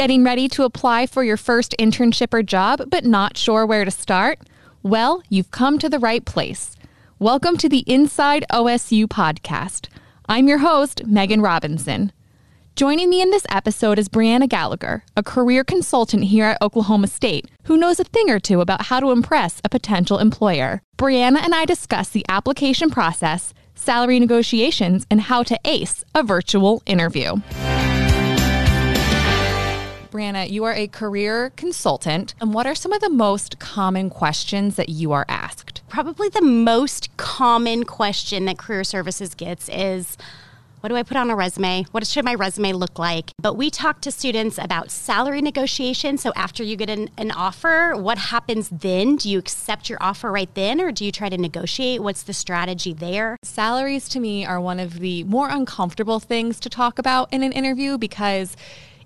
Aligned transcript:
Getting 0.00 0.24
ready 0.24 0.48
to 0.48 0.62
apply 0.62 1.04
for 1.04 1.22
your 1.22 1.36
first 1.36 1.74
internship 1.78 2.32
or 2.32 2.42
job, 2.42 2.84
but 2.88 3.04
not 3.04 3.36
sure 3.36 3.66
where 3.66 3.84
to 3.84 3.90
start? 3.90 4.38
Well, 4.82 5.22
you've 5.28 5.50
come 5.50 5.78
to 5.78 5.90
the 5.90 5.98
right 5.98 6.24
place. 6.24 6.74
Welcome 7.18 7.58
to 7.58 7.68
the 7.68 7.84
Inside 7.86 8.46
OSU 8.50 9.04
podcast. 9.04 9.88
I'm 10.26 10.48
your 10.48 10.56
host, 10.56 11.02
Meghan 11.04 11.44
Robinson. 11.44 12.12
Joining 12.76 13.10
me 13.10 13.20
in 13.20 13.28
this 13.28 13.44
episode 13.50 13.98
is 13.98 14.08
Breanna 14.08 14.48
Gallagher, 14.48 15.04
a 15.18 15.22
career 15.22 15.64
consultant 15.64 16.24
here 16.24 16.46
at 16.46 16.62
Oklahoma 16.62 17.06
State 17.06 17.50
who 17.64 17.76
knows 17.76 18.00
a 18.00 18.04
thing 18.04 18.30
or 18.30 18.40
two 18.40 18.62
about 18.62 18.86
how 18.86 19.00
to 19.00 19.10
impress 19.10 19.60
a 19.64 19.68
potential 19.68 20.16
employer. 20.16 20.80
Breanna 20.96 21.44
and 21.44 21.54
I 21.54 21.66
discuss 21.66 22.08
the 22.08 22.24
application 22.26 22.88
process, 22.88 23.52
salary 23.74 24.18
negotiations, 24.18 25.06
and 25.10 25.20
how 25.20 25.42
to 25.42 25.60
ace 25.66 26.06
a 26.14 26.22
virtual 26.22 26.82
interview. 26.86 27.34
Breanna, 30.10 30.50
you 30.50 30.64
are 30.64 30.74
a 30.74 30.88
career 30.88 31.50
consultant. 31.56 32.34
And 32.40 32.52
what 32.52 32.66
are 32.66 32.74
some 32.74 32.92
of 32.92 33.00
the 33.00 33.10
most 33.10 33.58
common 33.58 34.10
questions 34.10 34.76
that 34.76 34.88
you 34.88 35.12
are 35.12 35.24
asked? 35.28 35.82
Probably 35.88 36.28
the 36.28 36.42
most 36.42 37.16
common 37.16 37.84
question 37.84 38.44
that 38.46 38.58
career 38.58 38.84
services 38.84 39.34
gets 39.34 39.68
is, 39.68 40.16
what 40.80 40.88
do 40.88 40.96
I 40.96 41.02
put 41.02 41.18
on 41.18 41.28
a 41.28 41.36
resume? 41.36 41.84
What 41.90 42.06
should 42.06 42.24
my 42.24 42.34
resume 42.34 42.72
look 42.72 42.98
like? 42.98 43.32
But 43.38 43.54
we 43.54 43.68
talk 43.68 44.00
to 44.00 44.10
students 44.10 44.56
about 44.56 44.90
salary 44.90 45.42
negotiation. 45.42 46.16
So 46.16 46.32
after 46.34 46.64
you 46.64 46.74
get 46.74 46.88
an, 46.88 47.10
an, 47.18 47.30
offer, 47.32 47.92
what 47.94 48.16
happens 48.16 48.70
then? 48.70 49.16
Do 49.16 49.28
you 49.28 49.38
accept 49.38 49.90
your 49.90 49.98
offer 50.00 50.32
right 50.32 50.52
then 50.54 50.80
or 50.80 50.90
do 50.90 51.04
you 51.04 51.12
try 51.12 51.28
to 51.28 51.36
negotiate? 51.36 52.02
What's 52.02 52.22
the 52.22 52.32
strategy 52.32 52.94
there? 52.94 53.36
Salaries 53.42 54.08
to 54.08 54.20
me 54.20 54.46
are 54.46 54.58
one 54.58 54.80
of 54.80 55.00
the 55.00 55.22
more 55.24 55.50
uncomfortable 55.50 56.18
things 56.18 56.58
to 56.60 56.70
talk 56.70 56.98
about 56.98 57.30
in 57.30 57.42
an 57.42 57.52
interview 57.52 57.98
because 57.98 58.56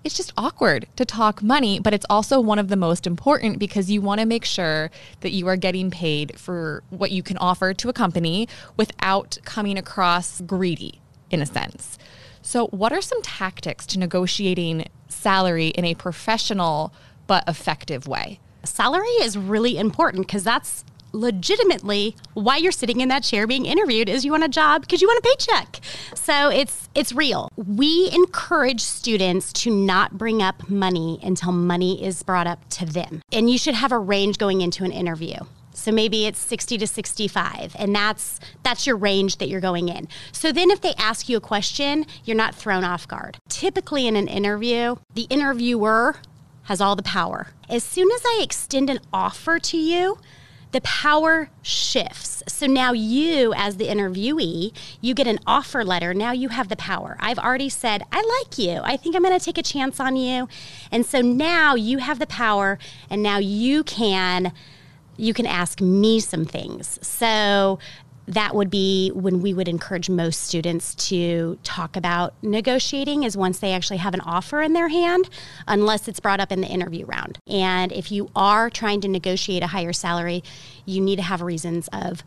it's 0.05 0.15
just 0.15 0.31
awkward 0.37 0.87
to 0.95 1.03
talk 1.03 1.41
money, 1.41 1.79
but 1.79 1.91
it's 1.91 2.05
also 2.11 2.39
one 2.39 2.59
of 2.59 2.67
the 2.67 2.75
most 2.75 3.07
important 3.07 3.57
because 3.57 3.89
you 3.89 4.01
want 4.01 4.21
to 4.21 4.25
make 4.27 4.45
sure 4.45 4.91
that 5.21 5.31
you 5.31 5.47
are 5.47 5.57
getting 5.57 5.89
paid 5.89 6.39
for 6.39 6.83
what 6.91 7.09
you 7.09 7.23
can 7.23 7.37
offer 7.39 7.73
to 7.73 7.89
a 7.89 7.93
company 7.93 8.47
without 8.77 9.39
coming 9.45 9.79
across 9.79 10.41
greedy 10.41 11.01
in 11.31 11.41
a 11.41 11.45
sense. 11.45 11.97
So, 12.43 12.67
what 12.67 12.93
are 12.93 13.01
some 13.01 13.19
tactics 13.23 13.87
to 13.87 13.99
negotiating 13.99 14.87
salary 15.07 15.69
in 15.69 15.83
a 15.83 15.95
professional 15.95 16.93
but 17.25 17.43
effective 17.49 18.07
way? 18.07 18.39
Salary 18.63 19.07
is 19.21 19.35
really 19.35 19.75
important 19.75 20.27
because 20.27 20.43
that's 20.43 20.85
legitimately 21.15 22.15
why 22.33 22.57
you're 22.57 22.71
sitting 22.71 23.01
in 23.01 23.09
that 23.09 23.23
chair 23.23 23.47
being 23.47 23.65
interviewed 23.65 24.09
is 24.09 24.25
you 24.25 24.31
want 24.31 24.43
a 24.43 24.49
job 24.49 24.81
because 24.81 25.01
you 25.01 25.07
want 25.07 25.19
a 25.19 25.27
paycheck. 25.27 25.79
So 26.13 26.49
it's 26.49 26.89
it's 26.93 27.13
real. 27.13 27.49
We 27.55 28.09
encourage 28.13 28.81
students 28.81 29.51
to 29.53 29.69
not 29.69 30.17
bring 30.17 30.41
up 30.41 30.69
money 30.69 31.19
until 31.23 31.51
money 31.51 32.03
is 32.03 32.23
brought 32.23 32.47
up 32.47 32.67
to 32.69 32.85
them. 32.85 33.21
And 33.31 33.49
you 33.49 33.57
should 33.57 33.75
have 33.75 33.91
a 33.91 33.99
range 33.99 34.37
going 34.37 34.61
into 34.61 34.83
an 34.83 34.91
interview. 34.91 35.37
So 35.73 35.91
maybe 35.91 36.25
it's 36.25 36.39
60 36.39 36.77
to 36.77 36.87
65 36.87 37.75
and 37.77 37.93
that's 37.93 38.39
that's 38.63 38.87
your 38.87 38.95
range 38.95 39.37
that 39.37 39.49
you're 39.49 39.61
going 39.61 39.89
in. 39.89 40.07
So 40.31 40.51
then 40.51 40.71
if 40.71 40.81
they 40.81 40.93
ask 40.97 41.27
you 41.27 41.37
a 41.37 41.41
question, 41.41 42.05
you're 42.23 42.37
not 42.37 42.55
thrown 42.55 42.83
off 42.83 43.07
guard. 43.07 43.37
Typically 43.49 44.07
in 44.07 44.15
an 44.15 44.27
interview, 44.27 44.95
the 45.13 45.23
interviewer 45.23 46.17
has 46.63 46.81
all 46.81 46.95
the 46.95 47.03
power. 47.03 47.49
As 47.69 47.83
soon 47.83 48.09
as 48.11 48.21
I 48.25 48.39
extend 48.41 48.89
an 48.89 48.99
offer 49.13 49.59
to 49.59 49.77
you, 49.77 50.17
the 50.71 50.81
power 50.81 51.49
shifts. 51.61 52.43
So 52.47 52.67
now 52.67 52.91
you, 52.91 53.53
as 53.55 53.77
the 53.77 53.87
interviewee, 53.87 54.73
you 55.01 55.13
get 55.13 55.27
an 55.27 55.39
offer 55.47 55.83
letter. 55.83 56.13
Now 56.13 56.31
you 56.31 56.49
have 56.49 56.69
the 56.69 56.75
power. 56.75 57.17
I've 57.19 57.39
already 57.39 57.69
said, 57.69 58.03
I 58.11 58.21
like 58.41 58.57
you. 58.57 58.81
I 58.83 58.97
think 58.97 59.15
I'm 59.15 59.23
going 59.23 59.37
to 59.37 59.43
take 59.43 59.57
a 59.57 59.63
chance 59.63 59.99
on 59.99 60.15
you. 60.15 60.47
And 60.91 61.05
so 61.05 61.21
now 61.21 61.75
you 61.75 61.99
have 61.99 62.19
the 62.19 62.27
power, 62.27 62.77
and 63.09 63.23
now 63.23 63.37
you 63.37 63.83
can 63.83 64.51
you 65.17 65.33
can 65.33 65.45
ask 65.45 65.79
me 65.79 66.19
some 66.19 66.45
things. 66.45 66.99
So 67.01 67.79
that 68.27 68.55
would 68.55 68.69
be 68.69 69.11
when 69.13 69.41
we 69.41 69.53
would 69.53 69.67
encourage 69.67 70.09
most 70.09 70.43
students 70.43 70.95
to 70.95 71.59
talk 71.63 71.95
about 71.95 72.33
negotiating 72.41 73.23
is 73.23 73.37
once 73.37 73.59
they 73.59 73.73
actually 73.73 73.97
have 73.97 74.13
an 74.13 74.21
offer 74.21 74.61
in 74.61 74.73
their 74.73 74.87
hand 74.87 75.29
unless 75.67 76.07
it's 76.07 76.19
brought 76.19 76.39
up 76.39 76.51
in 76.51 76.61
the 76.61 76.67
interview 76.67 77.05
round. 77.05 77.37
And 77.47 77.91
if 77.91 78.11
you 78.11 78.29
are 78.35 78.69
trying 78.69 79.01
to 79.01 79.07
negotiate 79.07 79.63
a 79.63 79.67
higher 79.67 79.93
salary 79.93 80.43
you 80.85 81.01
need 81.01 81.17
to 81.17 81.21
have 81.21 81.41
reasons 81.41 81.89
of 81.91 82.23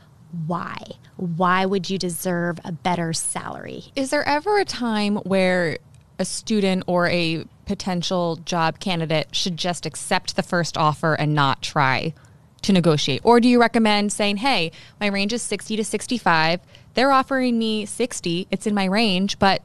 why. 0.47 0.77
Why 1.17 1.65
would 1.65 1.89
you 1.89 1.99
deserve 1.99 2.59
a 2.65 2.73
better 2.73 3.13
salary? 3.13 3.85
Is 3.97 4.11
there 4.11 4.27
ever 4.27 4.59
a 4.59 4.65
time 4.65 5.17
where 5.17 5.79
a 6.19 6.25
student 6.25 6.85
or 6.87 7.09
a 7.09 7.45
potential 7.67 8.37
job 8.37 8.81
candidate 8.81 9.35
should 9.35 9.57
just 9.57 9.87
accept 9.87 10.37
the 10.37 10.43
first 10.43 10.77
offer 10.77 11.15
and 11.15 11.35
not 11.35 11.63
try 11.63 12.15
to 12.63 12.73
negotiate? 12.73 13.21
Or 13.25 13.41
do 13.41 13.49
you 13.49 13.61
recommend 13.61 14.13
saying, 14.13 14.39
hey, 14.39 14.73
my 15.01 15.07
range 15.07 15.33
is 15.33 15.43
60 15.43 15.77
to 15.77 15.85
65. 15.85 16.61
They're 16.95 17.13
offering 17.13 17.59
me 17.59 17.87
60. 17.87 18.49
It's 18.51 18.67
in 18.67 18.75
my 18.75 18.87
range, 18.87 19.39
but 19.39 19.63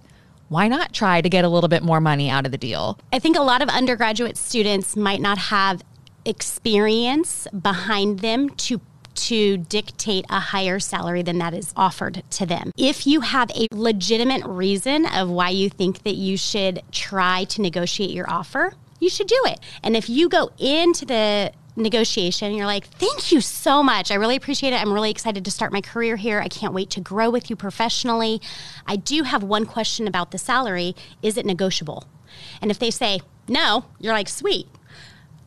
why 0.49 0.67
not 0.67 0.93
try 0.93 1.21
to 1.21 1.29
get 1.29 1.45
a 1.45 1.49
little 1.49 1.67
bit 1.67 1.83
more 1.83 1.99
money 1.99 2.29
out 2.29 2.45
of 2.45 2.51
the 2.51 2.57
deal? 2.57 2.99
I 3.11 3.19
think 3.19 3.37
a 3.37 3.41
lot 3.41 3.61
of 3.61 3.69
undergraduate 3.69 4.37
students 4.37 4.95
might 4.95 5.21
not 5.21 5.37
have 5.37 5.81
experience 6.25 7.47
behind 7.59 8.19
them 8.19 8.49
to 8.49 8.79
to 9.15 9.57
dictate 9.57 10.25
a 10.29 10.39
higher 10.39 10.79
salary 10.79 11.21
than 11.21 11.37
that 11.37 11.53
is 11.53 11.71
offered 11.75 12.23
to 12.31 12.45
them. 12.45 12.71
If 12.75 13.05
you 13.05 13.21
have 13.21 13.51
a 13.51 13.67
legitimate 13.71 14.43
reason 14.43 15.05
of 15.05 15.29
why 15.29 15.49
you 15.49 15.69
think 15.69 16.03
that 16.03 16.15
you 16.15 16.35
should 16.35 16.81
try 16.91 17.43
to 17.45 17.61
negotiate 17.61 18.09
your 18.09 18.27
offer, 18.29 18.73
you 18.99 19.09
should 19.09 19.27
do 19.27 19.39
it. 19.45 19.59
And 19.83 19.95
if 19.95 20.09
you 20.09 20.29
go 20.29 20.51
into 20.57 21.05
the 21.05 21.51
negotiation. 21.75 22.53
You're 22.53 22.65
like, 22.65 22.85
thank 22.85 23.31
you 23.31 23.41
so 23.41 23.81
much. 23.81 24.11
I 24.11 24.15
really 24.15 24.35
appreciate 24.35 24.73
it. 24.73 24.81
I'm 24.81 24.93
really 24.93 25.11
excited 25.11 25.43
to 25.45 25.51
start 25.51 25.71
my 25.71 25.81
career 25.81 26.15
here. 26.15 26.39
I 26.39 26.47
can't 26.47 26.73
wait 26.73 26.89
to 26.91 27.01
grow 27.01 27.29
with 27.29 27.49
you 27.49 27.55
professionally. 27.55 28.41
I 28.85 28.95
do 28.95 29.23
have 29.23 29.43
one 29.43 29.65
question 29.65 30.07
about 30.07 30.31
the 30.31 30.37
salary 30.37 30.95
Is 31.21 31.37
it 31.37 31.45
negotiable? 31.45 32.05
And 32.61 32.71
if 32.71 32.79
they 32.79 32.91
say 32.91 33.21
no, 33.47 33.85
you're 33.99 34.13
like, 34.13 34.29
sweet. 34.29 34.67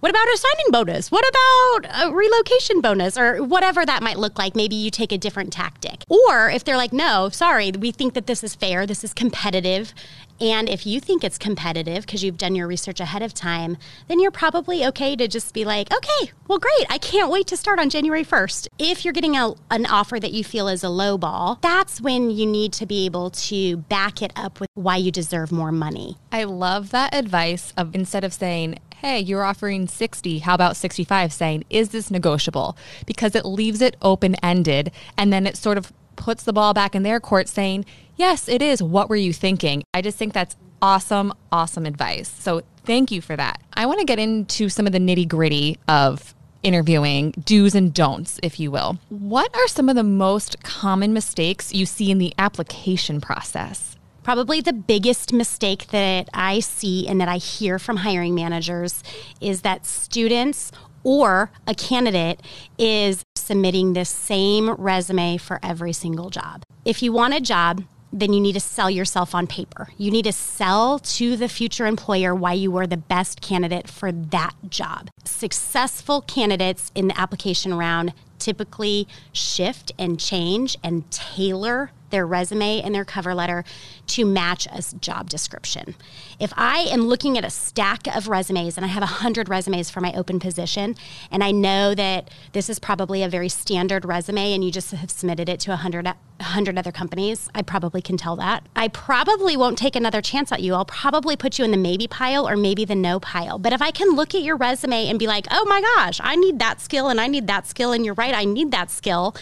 What 0.01 0.11
about 0.11 0.29
a 0.29 0.37
signing 0.37 0.67
bonus? 0.71 1.11
What 1.11 1.25
about 1.29 2.07
a 2.07 2.15
relocation 2.15 2.81
bonus 2.81 3.17
or 3.17 3.43
whatever 3.43 3.85
that 3.87 4.03
might 4.03 4.19
look 4.19 4.39
like? 4.39 4.55
Maybe 4.55 4.77
you 4.77 4.91
take 4.91 5.11
a 5.11 5.19
different 5.19 5.53
tactic. 5.53 6.03
Or 6.09 6.51
if 6.51 6.65
they're 6.65 6.77
like, 6.77 6.93
no, 6.93 7.31
sorry, 7.31 7.73
we 7.73 7.93
think 7.93 8.15
that 8.15 8.27
this 8.27 8.45
is 8.45 8.55
fair, 8.55 8.87
this 8.87 9.03
is 9.03 9.15
competitive, 9.15 9.95
and 10.41 10.69
if 10.69 10.87
you 10.87 11.01
think 11.01 11.25
it's 11.25 11.39
competitive 11.39 12.05
because 12.05 12.23
you've 12.23 12.37
done 12.37 12.55
your 12.55 12.67
research 12.67 13.01
ahead 13.01 13.23
of 13.23 13.33
time, 13.33 13.79
then 14.09 14.21
you're 14.21 14.31
probably 14.31 14.85
okay 14.87 15.17
to 15.17 15.27
just 15.29 15.55
be 15.55 15.65
like, 15.65 15.93
okay, 15.93 16.33
well, 16.47 16.59
great. 16.59 16.87
I 16.91 16.99
can't 16.99 17.31
wait 17.31 17.47
to 17.49 17.57
start 17.57 17.79
on 17.79 17.89
January 17.89 18.25
1st. 18.25 18.69
If 18.79 19.05
you're 19.05 19.15
getting 19.15 19.37
a, 19.37 19.55
an 19.71 19.87
offer 19.87 20.21
that 20.21 20.33
you 20.33 20.45
feel 20.45 20.69
is 20.69 20.85
a 20.85 20.89
low 20.91 21.17
ball, 21.17 21.59
that's 21.63 22.01
when 22.01 22.31
you 22.31 22.45
need 22.47 22.73
to 22.75 22.87
be 22.87 23.07
able 23.07 23.31
to 23.31 23.79
back 23.79 24.21
it 24.21 24.33
up 24.37 24.61
with 24.61 24.69
why 24.75 24.97
you 24.97 25.11
deserve 25.11 25.51
more 25.51 25.73
money. 25.73 26.19
I 26.31 26.45
love 26.45 26.91
that 26.91 27.15
advice 27.15 27.73
of 27.77 27.95
instead 27.95 28.23
of 28.23 28.35
saying, 28.35 28.79
hey, 29.07 29.21
you're 29.21 29.45
offering 29.45 29.87
60, 29.87 30.41
how 30.41 30.53
about 30.53 30.75
65? 30.75 31.33
Saying, 31.33 31.65
is 31.71 31.91
this 31.91 32.11
negotiable? 32.11 32.77
Because 33.07 33.37
it 33.37 33.45
leaves 33.45 33.81
it 33.81 33.97
open 34.03 34.35
ended 34.43 34.91
and 35.17 35.33
then 35.33 35.47
it 35.47 35.57
sort 35.57 35.79
of 35.79 35.93
puts 36.17 36.43
the 36.43 36.53
ball 36.53 36.75
back 36.75 36.97
in 36.97 37.05
their 37.05 37.21
court 37.21 37.47
saying, 37.47 37.85
yes, 38.17 38.49
it 38.49 38.61
is. 38.61 38.83
What 38.83 39.09
were 39.09 39.15
you 39.15 39.33
thinking? 39.33 39.85
I 39.95 40.03
just 40.03 40.19
think 40.19 40.33
that's 40.33 40.57
awesome, 40.83 41.33
awesome 41.53 41.87
advice. 41.87 42.29
So 42.29 42.63
thank 42.85 43.13
you 43.13 43.21
for 43.21 43.37
that. 43.37 43.63
I 43.75 43.87
want 43.87 44.01
to 44.01 44.05
get 44.05 44.19
into 44.19 44.69
some 44.69 44.89
of 44.89 44.93
the 44.93 44.99
nitty 44.99 45.29
gritty 45.29 45.79
of 45.87 46.35
interviewing, 46.65 47.31
do's 47.45 47.77
and 47.77 47.95
don'ts, 47.95 48.41
if 48.43 48.59
you 48.59 48.73
will. 48.73 48.99
What 49.09 49.55
are 49.55 49.69
some 49.69 49.89
of 49.89 49.95
the 49.95 50.03
most 50.03 50.61
common 50.65 51.13
mistakes 51.13 51.73
you 51.73 51.87
see 51.87 52.11
in 52.11 52.19
the 52.19 52.35
application 52.39 53.21
process? 53.21 53.96
Probably 54.27 54.61
the 54.61 54.73
biggest 54.73 55.33
mistake 55.33 55.87
that 55.93 56.29
I 56.35 56.59
see 56.59 57.07
and 57.07 57.21
that 57.21 57.29
I 57.29 57.37
hear 57.37 57.79
from 57.79 57.99
hiring 57.99 58.35
managers 58.35 59.05
is 59.41 59.61
that 59.61 59.87
students 59.87 60.73
or 61.05 61.53
a 61.69 61.77
candidate 61.77 62.43
is 62.77 63.23
submitting 63.37 63.93
the 63.93 64.05
same 64.05 64.71
resume 64.71 65.37
for 65.37 65.61
every 65.63 65.93
single 65.93 66.31
job. 66.31 66.65
If 66.85 67.05
you 67.05 67.13
want 67.13 67.35
a 67.35 67.41
job, 67.41 67.85
then 68.13 68.33
you 68.33 68.41
need 68.41 68.55
to 68.55 68.61
sell 68.61 68.91
yourself 68.91 69.33
on 69.33 69.47
paper. 69.47 69.91
You 69.97 70.11
need 70.11 70.25
to 70.25 70.33
sell 70.33 70.99
to 70.99 71.37
the 71.37 71.49
future 71.49 71.87
employer 71.87 72.35
why 72.35 72.55
you 72.55 72.73
were 72.73 72.89
the 72.89 72.97
best 72.97 73.41
candidate 73.41 73.89
for 73.89 74.11
that 74.11 74.55
job. 74.69 75.09
Successful 75.23 76.23
candidates 76.23 76.91
in 76.97 77.07
the 77.07 77.21
application 77.21 77.75
round 77.75 78.13
typically 78.41 79.07
shift 79.33 79.93
and 80.01 80.19
change 80.19 80.77
and 80.83 81.09
tailor 81.13 81.93
their 82.17 82.27
resume 82.27 82.81
and 82.81 82.95
their 82.95 83.05
cover 83.05 83.35
letter 83.35 83.63
to 84.07 84.25
match 84.25 84.67
a 84.73 84.83
job 84.97 85.29
description. 85.29 85.95
If 86.41 86.51
I 86.57 86.79
am 86.91 87.03
looking 87.03 87.37
at 87.37 87.45
a 87.45 87.51
stack 87.51 88.07
of 88.07 88.27
resumes 88.27 88.79
and 88.79 88.87
I 88.87 88.89
have 88.89 89.03
100 89.03 89.51
resumes 89.51 89.91
for 89.91 90.01
my 90.01 90.15
open 90.15 90.41
position, 90.41 90.97
and 91.31 91.45
I 91.45 91.51
know 91.51 91.95
that 91.95 92.31
this 92.53 92.71
is 92.71 92.79
probably 92.79 93.23
a 93.23 93.29
very 93.29 93.51
standard 93.51 94.07
resume 94.07 94.55
and 94.55 94.65
you 94.65 94.71
just 94.73 94.93
have 94.93 95.11
submitted 95.11 95.51
it 95.51 95.61
to 95.61 95.71
100, 95.73 96.07
100 96.07 96.79
other 96.79 96.91
companies, 96.91 97.51
I 97.55 97.61
probably 97.61 98.01
can 98.01 98.17
tell 98.17 98.37
that. 98.37 98.67
I 98.75 98.89
probably 98.89 99.55
won't 99.55 99.77
take 99.77 99.95
another 99.95 100.23
chance 100.23 100.51
at 100.51 100.63
you. 100.63 100.73
I'll 100.73 100.87
probably 100.87 101.37
put 101.37 101.59
you 101.59 101.67
in 101.67 101.71
the 101.71 101.77
maybe 101.77 102.07
pile 102.07 102.49
or 102.49 102.57
maybe 102.57 102.87
the 102.87 102.95
no 102.95 103.21
pile. 103.21 103.59
But 103.59 103.75
if 103.75 103.83
I 103.83 103.91
can 103.91 104.17
look 104.17 104.35
at 104.35 104.41
your 104.41 104.57
resume 104.57 105.09
and 105.09 105.19
be 105.19 105.27
like, 105.27 105.47
oh 105.51 105.67
my 105.67 105.83
gosh, 105.83 106.19
I 106.25 106.35
need 106.37 106.61
that 106.61 106.81
skill 106.81 107.09
and 107.09 107.21
I 107.21 107.27
need 107.27 107.47
that 107.49 107.67
skill, 107.67 107.93
and 107.93 108.07
you're 108.07 108.15
right, 108.15 108.35
I 108.35 108.47
need 108.47 108.71
that 108.71 108.91
skill. 108.91 109.37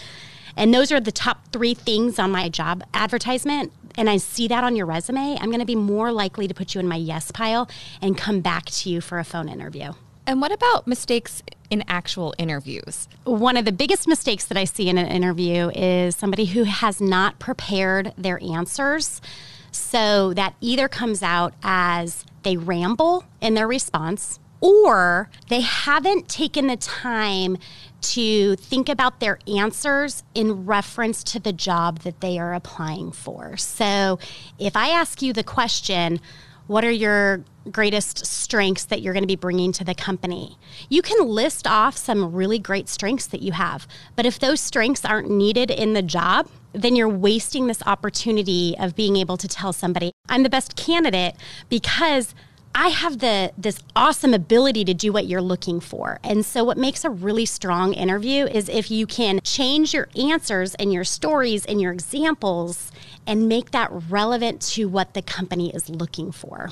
And 0.57 0.73
those 0.73 0.91
are 0.91 0.99
the 0.99 1.11
top 1.11 1.47
three 1.51 1.73
things 1.73 2.19
on 2.19 2.31
my 2.31 2.49
job 2.49 2.83
advertisement. 2.93 3.71
And 3.97 4.09
I 4.09 4.17
see 4.17 4.47
that 4.47 4.63
on 4.63 4.75
your 4.75 4.85
resume, 4.85 5.37
I'm 5.39 5.49
going 5.49 5.59
to 5.59 5.65
be 5.65 5.75
more 5.75 6.11
likely 6.11 6.47
to 6.47 6.53
put 6.53 6.75
you 6.75 6.79
in 6.79 6.87
my 6.87 6.95
yes 6.97 7.31
pile 7.31 7.69
and 8.01 8.17
come 8.17 8.41
back 8.41 8.65
to 8.65 8.89
you 8.89 9.01
for 9.01 9.19
a 9.19 9.23
phone 9.23 9.49
interview. 9.49 9.93
And 10.27 10.41
what 10.41 10.51
about 10.51 10.87
mistakes 10.87 11.43
in 11.69 11.83
actual 11.87 12.33
interviews? 12.37 13.07
One 13.25 13.57
of 13.57 13.65
the 13.65 13.71
biggest 13.71 14.07
mistakes 14.07 14.45
that 14.45 14.57
I 14.57 14.63
see 14.63 14.89
in 14.89 14.97
an 14.97 15.07
interview 15.07 15.69
is 15.69 16.15
somebody 16.15 16.45
who 16.45 16.63
has 16.63 16.99
not 16.99 17.37
prepared 17.37 18.13
their 18.17 18.41
answers. 18.41 19.21
So 19.71 20.33
that 20.33 20.55
either 20.61 20.87
comes 20.87 21.21
out 21.21 21.53
as 21.61 22.25
they 22.43 22.57
ramble 22.57 23.25
in 23.41 23.53
their 23.53 23.67
response 23.67 24.39
or 24.61 25.29
they 25.49 25.61
haven't 25.61 26.27
taken 26.27 26.67
the 26.67 26.77
time 26.77 27.57
to 28.01 28.55
think 28.57 28.89
about 28.89 29.19
their 29.19 29.39
answers 29.47 30.23
in 30.33 30.65
reference 30.65 31.23
to 31.23 31.39
the 31.39 31.53
job 31.53 31.99
that 31.99 32.21
they 32.21 32.37
are 32.37 32.53
applying 32.53 33.11
for. 33.11 33.57
So 33.57 34.19
if 34.59 34.75
I 34.75 34.89
ask 34.89 35.21
you 35.21 35.33
the 35.33 35.43
question, 35.43 36.19
what 36.67 36.83
are 36.83 36.91
your 36.91 37.43
greatest 37.71 38.25
strengths 38.25 38.85
that 38.85 39.01
you're 39.01 39.13
going 39.13 39.23
to 39.23 39.27
be 39.27 39.35
bringing 39.35 39.71
to 39.73 39.83
the 39.83 39.95
company? 39.95 40.57
You 40.89 41.01
can 41.01 41.27
list 41.27 41.67
off 41.67 41.95
some 41.97 42.33
really 42.33 42.59
great 42.59 42.89
strengths 42.89 43.27
that 43.27 43.41
you 43.41 43.51
have, 43.51 43.87
but 44.15 44.25
if 44.25 44.39
those 44.39 44.59
strengths 44.59 45.05
aren't 45.05 45.29
needed 45.29 45.69
in 45.69 45.93
the 45.93 46.01
job, 46.01 46.47
then 46.73 46.95
you're 46.95 47.09
wasting 47.09 47.67
this 47.67 47.81
opportunity 47.85 48.75
of 48.79 48.95
being 48.95 49.15
able 49.15 49.37
to 49.37 49.47
tell 49.47 49.73
somebody, 49.73 50.11
I'm 50.27 50.43
the 50.43 50.49
best 50.49 50.75
candidate 50.75 51.35
because 51.69 52.33
I 52.77 52.89
have 52.89 53.19
the 53.19 53.53
this 53.57 53.79
awesome 53.95 54.33
ability 54.33 54.83
to 54.83 54.93
do 54.93 55.13
what 55.13 55.27
you're 55.27 55.41
looking 55.41 55.79
for. 55.79 56.19
And 56.25 56.45
so 56.45 56.65
what 56.65 56.77
makes 56.77 57.05
a 57.05 57.09
really 57.09 57.45
strong 57.45 57.93
interview 57.93 58.45
is 58.45 58.67
if 58.67 58.91
you 58.91 59.07
can 59.07 59.39
change 59.45 59.93
your 59.93 60.09
answers 60.17 60.75
and 60.75 60.91
your 60.91 61.05
stories 61.05 61.65
and 61.65 61.81
your 61.81 61.93
examples 61.93 62.91
and 63.25 63.47
make 63.47 63.71
that 63.71 63.89
relevant 64.09 64.61
to 64.73 64.89
what 64.89 65.13
the 65.13 65.21
company 65.21 65.73
is 65.73 65.89
looking 65.89 66.33
for. 66.33 66.69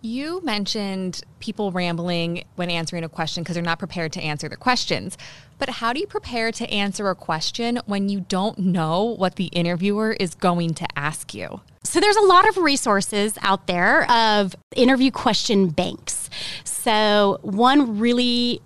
You 0.00 0.40
mentioned 0.42 1.22
people 1.38 1.70
rambling 1.70 2.44
when 2.56 2.70
answering 2.70 3.04
a 3.04 3.08
question 3.10 3.42
because 3.42 3.54
they're 3.54 3.62
not 3.62 3.78
prepared 3.78 4.12
to 4.14 4.22
answer 4.22 4.48
the 4.48 4.56
questions. 4.56 5.18
But 5.58 5.68
how 5.68 5.92
do 5.92 6.00
you 6.00 6.06
prepare 6.06 6.50
to 6.50 6.68
answer 6.70 7.10
a 7.10 7.14
question 7.14 7.78
when 7.84 8.08
you 8.08 8.20
don't 8.20 8.58
know 8.58 9.04
what 9.04 9.36
the 9.36 9.46
interviewer 9.46 10.16
is 10.18 10.34
going 10.34 10.72
to 10.74 10.86
ask 10.98 11.34
you? 11.34 11.60
So 11.84 12.00
there's 12.00 12.16
a 12.16 12.22
lot 12.22 12.48
of 12.48 12.56
resources 12.56 13.36
out 13.42 13.66
there 13.66 14.10
of 14.10 14.54
interview 14.74 15.10
question 15.10 15.68
banks. 15.68 16.30
So 16.64 17.38
one 17.42 17.98
really 17.98 18.60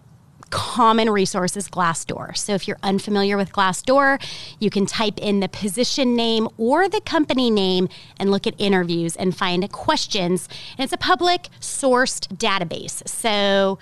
common 0.50 1.10
resource 1.10 1.56
is 1.56 1.68
Glassdoor. 1.68 2.36
So 2.36 2.54
if 2.54 2.68
you're 2.68 2.78
unfamiliar 2.82 3.36
with 3.36 3.52
Glassdoor, 3.52 4.22
you 4.60 4.70
can 4.70 4.86
type 4.86 5.18
in 5.18 5.40
the 5.40 5.48
position 5.48 6.14
name 6.14 6.48
or 6.56 6.88
the 6.88 7.00
company 7.00 7.50
name 7.50 7.88
and 8.18 8.30
look 8.30 8.46
at 8.46 8.54
interviews 8.58 9.16
and 9.16 9.36
find 9.36 9.70
questions. 9.72 10.48
And 10.78 10.84
it's 10.84 10.92
a 10.92 10.98
public 10.98 11.48
sourced 11.60 12.28
database. 12.36 13.06
So 13.08 13.78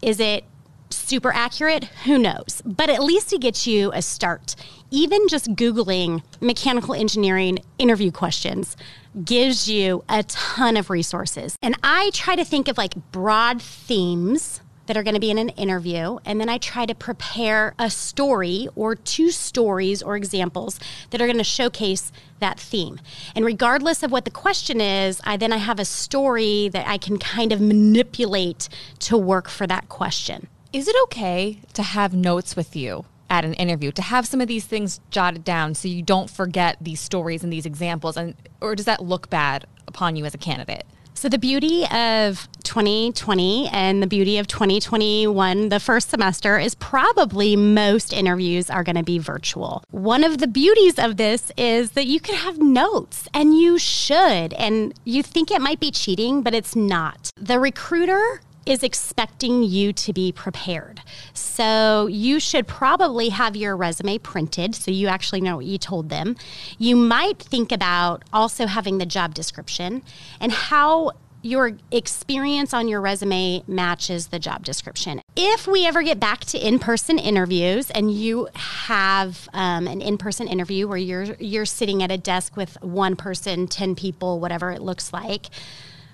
is 0.00 0.20
it 0.20 0.44
super 0.90 1.32
accurate? 1.32 1.84
Who 2.04 2.18
knows? 2.18 2.62
But 2.64 2.90
at 2.90 3.02
least 3.02 3.32
it 3.32 3.40
gets 3.40 3.66
you 3.66 3.92
a 3.92 4.02
start. 4.02 4.54
Even 4.90 5.28
just 5.28 5.54
Googling 5.54 6.22
mechanical 6.40 6.94
engineering 6.94 7.58
interview 7.78 8.10
questions 8.10 8.76
gives 9.24 9.68
you 9.68 10.04
a 10.08 10.22
ton 10.24 10.76
of 10.76 10.90
resources. 10.90 11.56
And 11.62 11.76
I 11.82 12.10
try 12.12 12.36
to 12.36 12.44
think 12.44 12.68
of 12.68 12.78
like 12.78 12.94
broad 13.12 13.60
themes 13.60 14.60
that 14.86 14.96
are 14.96 15.02
going 15.02 15.14
to 15.14 15.20
be 15.20 15.30
in 15.30 15.38
an 15.38 15.50
interview. 15.50 16.18
And 16.24 16.40
then 16.40 16.48
I 16.48 16.58
try 16.58 16.86
to 16.86 16.94
prepare 16.94 17.74
a 17.78 17.90
story 17.90 18.68
or 18.74 18.94
two 18.94 19.30
stories 19.30 20.02
or 20.02 20.16
examples 20.16 20.78
that 21.10 21.20
are 21.20 21.26
going 21.26 21.38
to 21.38 21.44
showcase 21.44 22.12
that 22.40 22.58
theme. 22.58 23.00
And 23.34 23.44
regardless 23.44 24.02
of 24.02 24.10
what 24.12 24.24
the 24.24 24.30
question 24.30 24.80
is, 24.80 25.20
I 25.24 25.36
then 25.36 25.52
I 25.52 25.58
have 25.58 25.78
a 25.78 25.84
story 25.84 26.68
that 26.68 26.86
I 26.86 26.98
can 26.98 27.18
kind 27.18 27.52
of 27.52 27.60
manipulate 27.60 28.68
to 29.00 29.18
work 29.18 29.48
for 29.48 29.66
that 29.66 29.88
question. 29.88 30.48
Is 30.76 30.88
it 30.88 30.96
okay 31.04 31.58
to 31.72 31.82
have 31.82 32.12
notes 32.12 32.54
with 32.54 32.76
you 32.76 33.06
at 33.30 33.46
an 33.46 33.54
interview 33.54 33.92
to 33.92 34.02
have 34.02 34.26
some 34.26 34.42
of 34.42 34.46
these 34.46 34.66
things 34.66 35.00
jotted 35.10 35.42
down 35.42 35.74
so 35.74 35.88
you 35.88 36.02
don't 36.02 36.28
forget 36.28 36.76
these 36.82 37.00
stories 37.00 37.42
and 37.42 37.50
these 37.50 37.64
examples 37.64 38.14
and 38.18 38.34
or 38.60 38.74
does 38.74 38.84
that 38.84 39.02
look 39.02 39.30
bad 39.30 39.66
upon 39.88 40.16
you 40.16 40.26
as 40.26 40.34
a 40.34 40.38
candidate? 40.38 40.84
So, 41.14 41.30
the 41.30 41.38
beauty 41.38 41.86
of 41.86 42.46
2020 42.64 43.70
and 43.72 44.02
the 44.02 44.06
beauty 44.06 44.36
of 44.36 44.46
2021, 44.48 45.70
the 45.70 45.80
first 45.80 46.10
semester, 46.10 46.58
is 46.58 46.74
probably 46.74 47.56
most 47.56 48.12
interviews 48.12 48.68
are 48.68 48.84
going 48.84 48.96
to 48.96 49.02
be 49.02 49.18
virtual. 49.18 49.82
One 49.90 50.22
of 50.24 50.36
the 50.36 50.46
beauties 50.46 50.98
of 50.98 51.16
this 51.16 51.50
is 51.56 51.92
that 51.92 52.06
you 52.06 52.20
can 52.20 52.34
have 52.34 52.58
notes 52.58 53.30
and 53.32 53.58
you 53.58 53.78
should. 53.78 54.52
And 54.52 54.92
you 55.04 55.22
think 55.22 55.50
it 55.50 55.62
might 55.62 55.80
be 55.80 55.90
cheating, 55.90 56.42
but 56.42 56.52
it's 56.52 56.76
not. 56.76 57.30
The 57.40 57.58
recruiter 57.58 58.42
is 58.66 58.82
expecting 58.82 59.62
you 59.62 59.92
to 59.92 60.12
be 60.12 60.32
prepared. 60.32 61.00
So 61.32 62.08
you 62.08 62.40
should 62.40 62.66
probably 62.66 63.30
have 63.30 63.56
your 63.56 63.76
resume 63.76 64.18
printed 64.18 64.74
so 64.74 64.90
you 64.90 65.06
actually 65.06 65.40
know 65.40 65.56
what 65.56 65.66
you 65.66 65.78
told 65.78 66.08
them. 66.08 66.36
You 66.76 66.96
might 66.96 67.38
think 67.38 67.72
about 67.72 68.24
also 68.32 68.66
having 68.66 68.98
the 68.98 69.06
job 69.06 69.34
description 69.34 70.02
and 70.40 70.52
how 70.52 71.12
your 71.42 71.78
experience 71.92 72.74
on 72.74 72.88
your 72.88 73.00
resume 73.00 73.62
matches 73.68 74.28
the 74.28 74.38
job 74.38 74.64
description. 74.64 75.22
If 75.36 75.68
we 75.68 75.86
ever 75.86 76.02
get 76.02 76.18
back 76.18 76.40
to 76.46 76.58
in-person 76.58 77.20
interviews 77.20 77.88
and 77.90 78.10
you 78.10 78.48
have 78.54 79.48
um, 79.52 79.86
an 79.86 80.00
in-person 80.00 80.48
interview 80.48 80.88
where 80.88 80.98
you're 80.98 81.36
you're 81.38 81.64
sitting 81.64 82.02
at 82.02 82.10
a 82.10 82.18
desk 82.18 82.56
with 82.56 82.82
one 82.82 83.14
person, 83.14 83.68
ten 83.68 83.94
people, 83.94 84.40
whatever 84.40 84.72
it 84.72 84.82
looks 84.82 85.12
like, 85.12 85.46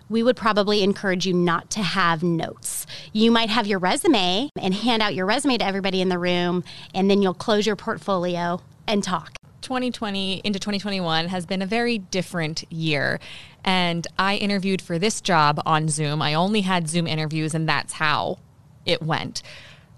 we 0.08 0.22
would 0.22 0.36
probably 0.36 0.82
encourage 0.82 1.26
you 1.26 1.34
not 1.34 1.70
to 1.70 1.82
have 1.82 2.22
notes. 2.22 2.86
You 3.12 3.30
might 3.30 3.50
have 3.50 3.66
your 3.66 3.78
resume 3.78 4.50
and 4.60 4.74
hand 4.74 5.02
out 5.02 5.14
your 5.14 5.26
resume 5.26 5.58
to 5.58 5.64
everybody 5.64 6.00
in 6.00 6.08
the 6.08 6.18
room, 6.18 6.64
and 6.94 7.10
then 7.10 7.22
you'll 7.22 7.34
close 7.34 7.66
your 7.66 7.76
portfolio 7.76 8.60
and 8.86 9.02
talk. 9.02 9.36
2020 9.62 10.42
into 10.44 10.58
2021 10.58 11.28
has 11.28 11.46
been 11.46 11.62
a 11.62 11.66
very 11.66 11.98
different 11.98 12.70
year. 12.70 13.20
And 13.64 14.06
I 14.18 14.36
interviewed 14.36 14.82
for 14.82 14.98
this 14.98 15.20
job 15.20 15.62
on 15.64 15.88
Zoom. 15.88 16.20
I 16.20 16.34
only 16.34 16.62
had 16.62 16.88
Zoom 16.88 17.06
interviews, 17.06 17.54
and 17.54 17.68
that's 17.68 17.94
how 17.94 18.38
it 18.84 19.02
went. 19.02 19.42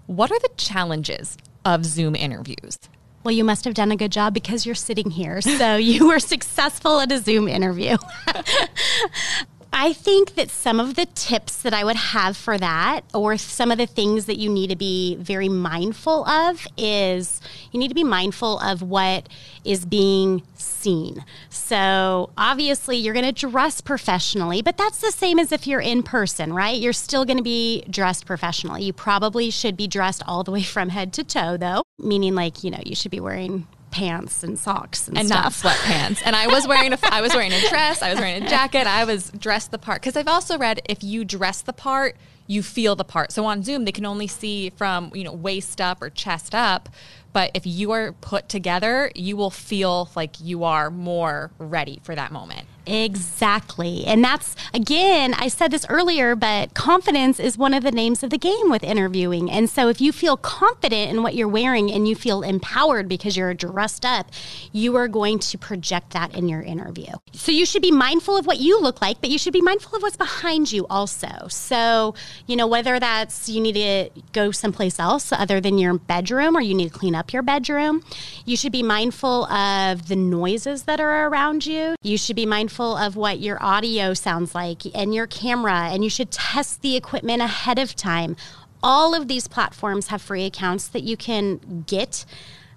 What 0.05 0.31
are 0.31 0.39
the 0.39 0.51
challenges 0.55 1.35
of 1.65 1.83
Zoom 1.83 2.15
interviews? 2.15 2.77
Well, 3.23 3.33
you 3.33 3.43
must 3.43 3.65
have 3.65 3.73
done 3.73 3.91
a 3.91 3.95
good 3.95 4.11
job 4.11 4.35
because 4.35 4.67
you're 4.67 4.75
sitting 4.75 5.09
here. 5.09 5.41
So 5.41 5.75
you 5.77 6.07
were 6.07 6.19
successful 6.19 6.99
at 6.99 7.11
a 7.11 7.17
Zoom 7.17 7.47
interview. 7.47 7.97
I 9.77 9.91
think 9.91 10.35
that 10.35 10.49
some 10.49 10.79
of 10.79 10.95
the 10.95 11.05
tips 11.05 11.61
that 11.63 11.73
I 11.73 11.83
would 11.83 11.97
have 11.97 12.37
for 12.37 12.57
that, 12.57 13.01
or 13.13 13.35
some 13.35 13.71
of 13.71 13.77
the 13.77 13.85
things 13.85 14.25
that 14.25 14.37
you 14.37 14.49
need 14.49 14.69
to 14.69 14.77
be 14.77 15.17
very 15.17 15.49
mindful 15.49 16.25
of, 16.25 16.65
is 16.77 17.41
you 17.73 17.79
need 17.81 17.89
to 17.89 17.93
be 17.93 18.05
mindful 18.05 18.57
of 18.59 18.81
what 18.81 19.27
is 19.65 19.85
being 19.85 20.43
seen. 20.55 21.25
So, 21.49 22.29
obviously, 22.37 22.95
you're 22.95 23.13
going 23.13 23.25
to 23.25 23.33
dress 23.33 23.81
professionally, 23.81 24.61
but 24.61 24.77
that's 24.77 25.01
the 25.01 25.11
same 25.11 25.39
as 25.39 25.51
if 25.51 25.67
you're 25.67 25.81
in 25.81 26.03
person, 26.03 26.53
right? 26.53 26.79
You're 26.79 26.93
still 26.93 27.25
going 27.25 27.37
to 27.37 27.43
be 27.43 27.83
dressed 27.89 28.25
professionally. 28.25 28.83
You 28.83 28.93
probably 28.93 29.49
should 29.49 29.75
be 29.75 29.87
dressed 29.87 30.23
all 30.25 30.45
the 30.45 30.51
way 30.51 30.63
from 30.63 30.87
head 30.87 31.11
to 31.13 31.23
toe, 31.25 31.57
though, 31.57 31.83
meaning 31.99 32.33
like, 32.33 32.63
you 32.63 32.71
know, 32.71 32.81
you 32.85 32.95
should 32.95 33.11
be 33.11 33.19
wearing 33.19 33.67
pants 33.95 34.43
and 34.43 34.59
socks 34.59 35.07
and, 35.07 35.17
and 35.17 35.27
stuff. 35.29 35.63
not 35.63 35.71
sweatpants. 35.71 36.21
and 36.25 36.35
I 36.35 36.47
was 36.47 36.67
wearing 36.67 36.91
a 36.91 36.99
I 37.03 37.21
was 37.21 37.33
wearing 37.33 37.53
a 37.53 37.69
dress. 37.69 38.01
I 38.01 38.09
was 38.11 38.19
wearing 38.19 38.43
a 38.43 38.49
jacket. 38.49 38.87
I 38.87 39.05
was 39.05 39.31
dressed 39.31 39.71
the 39.71 39.77
part 39.77 40.01
because 40.01 40.17
I've 40.17 40.27
also 40.27 40.57
read 40.57 40.81
if 40.89 41.01
you 41.01 41.23
dress 41.23 41.61
the 41.61 41.71
part, 41.71 42.17
you 42.45 42.61
feel 42.61 42.97
the 42.97 43.05
part. 43.05 43.31
So 43.31 43.45
on 43.45 43.63
Zoom, 43.63 43.85
they 43.85 43.93
can 43.93 44.05
only 44.05 44.27
see 44.27 44.69
from 44.71 45.11
you 45.15 45.23
know 45.23 45.31
waist 45.31 45.79
up 45.79 46.01
or 46.01 46.09
chest 46.09 46.53
up. 46.53 46.89
But 47.31 47.51
if 47.53 47.65
you 47.65 47.91
are 47.91 48.11
put 48.11 48.49
together, 48.49 49.11
you 49.15 49.37
will 49.37 49.49
feel 49.49 50.09
like 50.13 50.41
you 50.41 50.65
are 50.65 50.91
more 50.91 51.51
ready 51.57 52.01
for 52.03 52.15
that 52.15 52.33
moment. 52.33 52.67
Exactly. 52.87 54.05
And 54.05 54.23
that's, 54.23 54.55
again, 54.73 55.33
I 55.33 55.47
said 55.47 55.71
this 55.71 55.85
earlier, 55.89 56.35
but 56.35 56.73
confidence 56.73 57.39
is 57.39 57.57
one 57.57 57.73
of 57.73 57.83
the 57.83 57.91
names 57.91 58.23
of 58.23 58.29
the 58.29 58.37
game 58.37 58.69
with 58.69 58.83
interviewing. 58.83 59.49
And 59.49 59.69
so 59.69 59.89
if 59.89 59.99
you 59.99 60.11
feel 60.11 60.37
confident 60.37 61.11
in 61.11 61.23
what 61.23 61.35
you're 61.35 61.47
wearing 61.47 61.91
and 61.91 62.07
you 62.07 62.15
feel 62.15 62.41
empowered 62.41 63.07
because 63.07 63.35
you're 63.35 63.53
dressed 63.53 64.05
up, 64.05 64.29
you 64.71 64.95
are 64.95 65.07
going 65.07 65.39
to 65.39 65.57
project 65.57 66.11
that 66.13 66.35
in 66.35 66.47
your 66.47 66.61
interview. 66.61 67.11
So 67.33 67.51
you 67.51 67.65
should 67.65 67.81
be 67.81 67.91
mindful 67.91 68.37
of 68.37 68.45
what 68.45 68.59
you 68.59 68.79
look 68.79 69.01
like, 69.01 69.19
but 69.21 69.29
you 69.29 69.37
should 69.37 69.53
be 69.53 69.61
mindful 69.61 69.95
of 69.97 70.03
what's 70.03 70.17
behind 70.17 70.71
you 70.71 70.85
also. 70.87 71.47
So, 71.49 72.15
you 72.45 72.55
know, 72.55 72.67
whether 72.67 72.99
that's 72.99 73.49
you 73.49 73.61
need 73.61 73.73
to 73.73 74.21
go 74.31 74.51
someplace 74.51 74.99
else 74.99 75.31
other 75.31 75.59
than 75.59 75.77
your 75.77 75.97
bedroom 75.97 76.55
or 76.55 76.61
you 76.61 76.73
need 76.73 76.91
to 76.91 76.97
clean 76.97 77.15
up 77.15 77.33
your 77.33 77.41
bedroom, 77.41 78.03
you 78.45 78.55
should 78.55 78.71
be 78.71 78.83
mindful 78.83 79.45
of 79.45 80.07
the 80.07 80.15
noises 80.15 80.83
that 80.83 80.99
are 80.99 81.27
around 81.27 81.65
you. 81.65 81.95
You 82.03 82.17
should 82.17 82.35
be 82.35 82.45
mindful 82.45 82.74
mindful 82.75 82.97
of 82.97 83.15
what 83.15 83.39
your 83.39 83.61
audio 83.63 84.13
sounds 84.13 84.53
like 84.53 84.81
and 84.93 85.13
your 85.13 85.27
camera, 85.27 85.89
and 85.91 86.03
you 86.03 86.09
should 86.09 86.29
test 86.31 86.81
the 86.81 86.95
equipment 86.95 87.41
ahead 87.41 87.79
of 87.79 87.95
time. 87.95 88.35
All 88.83 89.15
of 89.15 89.27
these 89.27 89.47
platforms 89.47 90.07
have 90.07 90.21
free 90.21 90.45
accounts 90.45 90.89
that 90.89 91.03
you 91.03 91.15
can 91.15 91.83
get 91.87 92.25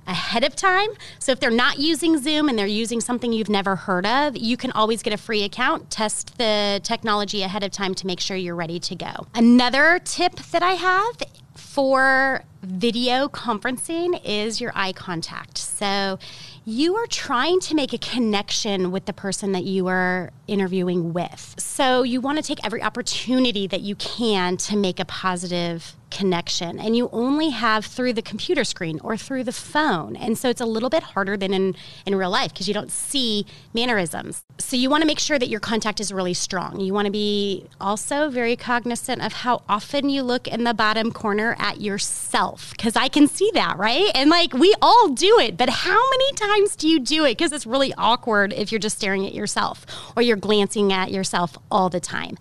ahead 0.06 0.44
of 0.44 0.54
time. 0.54 0.88
So 1.18 1.32
if 1.32 1.40
they're 1.40 1.50
not 1.50 1.78
using 1.78 2.16
Zoom 2.16 2.48
and 2.48 2.58
they're 2.58 2.66
using 2.66 3.00
something 3.00 3.32
you've 3.32 3.50
never 3.50 3.76
heard 3.76 4.06
of, 4.06 4.36
you 4.36 4.56
can 4.56 4.70
always 4.72 5.02
get 5.02 5.12
a 5.12 5.18
free 5.18 5.42
account, 5.42 5.90
test 5.90 6.38
the 6.38 6.80
technology 6.82 7.42
ahead 7.42 7.64
of 7.64 7.72
time 7.72 7.94
to 7.96 8.06
make 8.06 8.20
sure 8.20 8.36
you're 8.36 8.54
ready 8.54 8.78
to 8.78 8.94
go. 8.94 9.26
Another 9.34 10.00
tip 10.04 10.36
that 10.52 10.62
I 10.62 10.74
have 10.74 11.16
for 11.56 12.44
video 12.62 13.28
conferencing 13.28 14.20
is 14.24 14.60
your 14.60 14.72
eye 14.74 14.92
contact. 14.92 15.58
So 15.58 16.18
you 16.68 16.96
are 16.96 17.06
trying 17.06 17.58
to 17.58 17.74
make 17.74 17.94
a 17.94 17.98
connection 17.98 18.90
with 18.90 19.06
the 19.06 19.12
person 19.14 19.52
that 19.52 19.64
you 19.64 19.86
are 19.86 20.30
interviewing 20.46 21.14
with. 21.14 21.54
So 21.56 22.02
you 22.02 22.20
want 22.20 22.36
to 22.36 22.44
take 22.44 22.62
every 22.62 22.82
opportunity 22.82 23.66
that 23.68 23.80
you 23.80 23.94
can 23.94 24.58
to 24.58 24.76
make 24.76 25.00
a 25.00 25.06
positive 25.06 25.96
connection 26.10 26.78
and 26.78 26.96
you 26.96 27.08
only 27.12 27.50
have 27.50 27.84
through 27.84 28.12
the 28.12 28.22
computer 28.22 28.64
screen 28.64 29.00
or 29.02 29.16
through 29.16 29.44
the 29.44 29.52
phone. 29.52 30.16
And 30.16 30.36
so 30.36 30.48
it's 30.48 30.60
a 30.60 30.66
little 30.66 30.90
bit 30.90 31.02
harder 31.02 31.36
than 31.36 31.52
in, 31.52 31.76
in 32.06 32.14
real 32.14 32.30
life 32.30 32.52
because 32.52 32.68
you 32.68 32.74
don't 32.74 32.90
see 32.90 33.46
mannerisms. 33.74 34.42
So 34.58 34.76
you 34.76 34.90
want 34.90 35.02
to 35.02 35.06
make 35.06 35.18
sure 35.18 35.38
that 35.38 35.48
your 35.48 35.60
contact 35.60 36.00
is 36.00 36.12
really 36.12 36.34
strong. 36.34 36.80
You 36.80 36.92
want 36.92 37.06
to 37.06 37.12
be 37.12 37.66
also 37.80 38.30
very 38.30 38.56
cognizant 38.56 39.22
of 39.22 39.32
how 39.32 39.62
often 39.68 40.08
you 40.08 40.22
look 40.22 40.48
in 40.48 40.64
the 40.64 40.74
bottom 40.74 41.12
corner 41.12 41.56
at 41.58 41.80
yourself 41.80 42.72
because 42.72 42.96
i 42.96 43.08
can 43.08 43.26
see 43.26 43.50
that 43.54 43.76
right? 43.78 44.10
And 44.14 44.30
like 44.30 44.52
we 44.52 44.74
all 44.80 45.08
do 45.08 45.38
it 45.38 45.56
but 45.56 45.68
how 45.68 46.00
many 46.10 46.32
times 46.34 46.76
do 46.76 46.88
you 46.88 46.98
do 46.98 47.24
it? 47.24 47.38
Because 47.38 47.52
it's 47.52 47.66
really 47.66 47.92
awkward 47.96 48.52
if 48.52 48.72
you're 48.72 48.78
just 48.78 48.96
staring 48.96 49.26
at 49.26 49.34
yourself 49.34 49.86
or 50.16 50.22
you're 50.22 50.36
glancing 50.36 50.92
at 50.92 51.10
yourself 51.10 51.56
all 51.70 51.88
the 51.88 52.00
time 52.00 52.36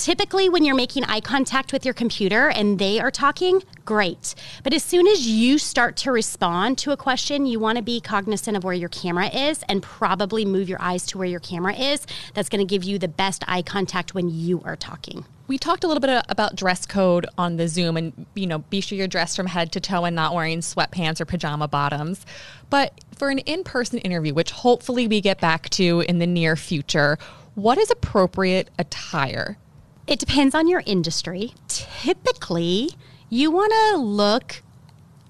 Typically, 0.00 0.48
when 0.48 0.64
you're 0.64 0.74
making 0.74 1.04
eye 1.04 1.20
contact 1.20 1.74
with 1.74 1.84
your 1.84 1.92
computer 1.92 2.48
and 2.48 2.78
they 2.78 2.98
are 2.98 3.10
talking, 3.10 3.62
great. 3.84 4.34
But 4.64 4.72
as 4.72 4.82
soon 4.82 5.06
as 5.06 5.28
you 5.28 5.58
start 5.58 5.98
to 5.98 6.10
respond 6.10 6.78
to 6.78 6.92
a 6.92 6.96
question, 6.96 7.44
you 7.44 7.60
want 7.60 7.76
to 7.76 7.82
be 7.82 8.00
cognizant 8.00 8.56
of 8.56 8.64
where 8.64 8.72
your 8.72 8.88
camera 8.88 9.28
is 9.28 9.62
and 9.68 9.82
probably 9.82 10.46
move 10.46 10.70
your 10.70 10.80
eyes 10.80 11.06
to 11.08 11.18
where 11.18 11.26
your 11.26 11.38
camera 11.38 11.74
is. 11.74 12.06
That's 12.32 12.48
going 12.48 12.66
to 12.66 12.74
give 12.74 12.82
you 12.82 12.98
the 12.98 13.08
best 13.08 13.44
eye 13.46 13.60
contact 13.60 14.14
when 14.14 14.30
you 14.30 14.62
are 14.64 14.74
talking. 14.74 15.26
We 15.48 15.58
talked 15.58 15.84
a 15.84 15.86
little 15.86 16.00
bit 16.00 16.24
about 16.30 16.56
dress 16.56 16.86
code 16.86 17.26
on 17.36 17.58
the 17.58 17.68
Zoom 17.68 17.98
and, 17.98 18.24
you 18.34 18.46
know, 18.46 18.60
be 18.60 18.80
sure 18.80 18.96
you're 18.96 19.06
dressed 19.06 19.36
from 19.36 19.48
head 19.48 19.70
to 19.72 19.80
toe 19.80 20.06
and 20.06 20.16
not 20.16 20.34
wearing 20.34 20.60
sweatpants 20.60 21.20
or 21.20 21.26
pajama 21.26 21.68
bottoms. 21.68 22.24
But 22.70 22.98
for 23.14 23.28
an 23.28 23.40
in 23.40 23.64
person 23.64 23.98
interview, 23.98 24.32
which 24.32 24.50
hopefully 24.50 25.06
we 25.06 25.20
get 25.20 25.42
back 25.42 25.68
to 25.70 26.00
in 26.08 26.20
the 26.20 26.26
near 26.26 26.56
future, 26.56 27.18
what 27.54 27.76
is 27.76 27.90
appropriate 27.90 28.70
attire? 28.78 29.58
It 30.10 30.18
depends 30.18 30.56
on 30.56 30.66
your 30.66 30.82
industry. 30.86 31.54
Typically, 31.68 32.90
you 33.28 33.52
want 33.52 33.72
to 33.72 33.96
look 33.98 34.60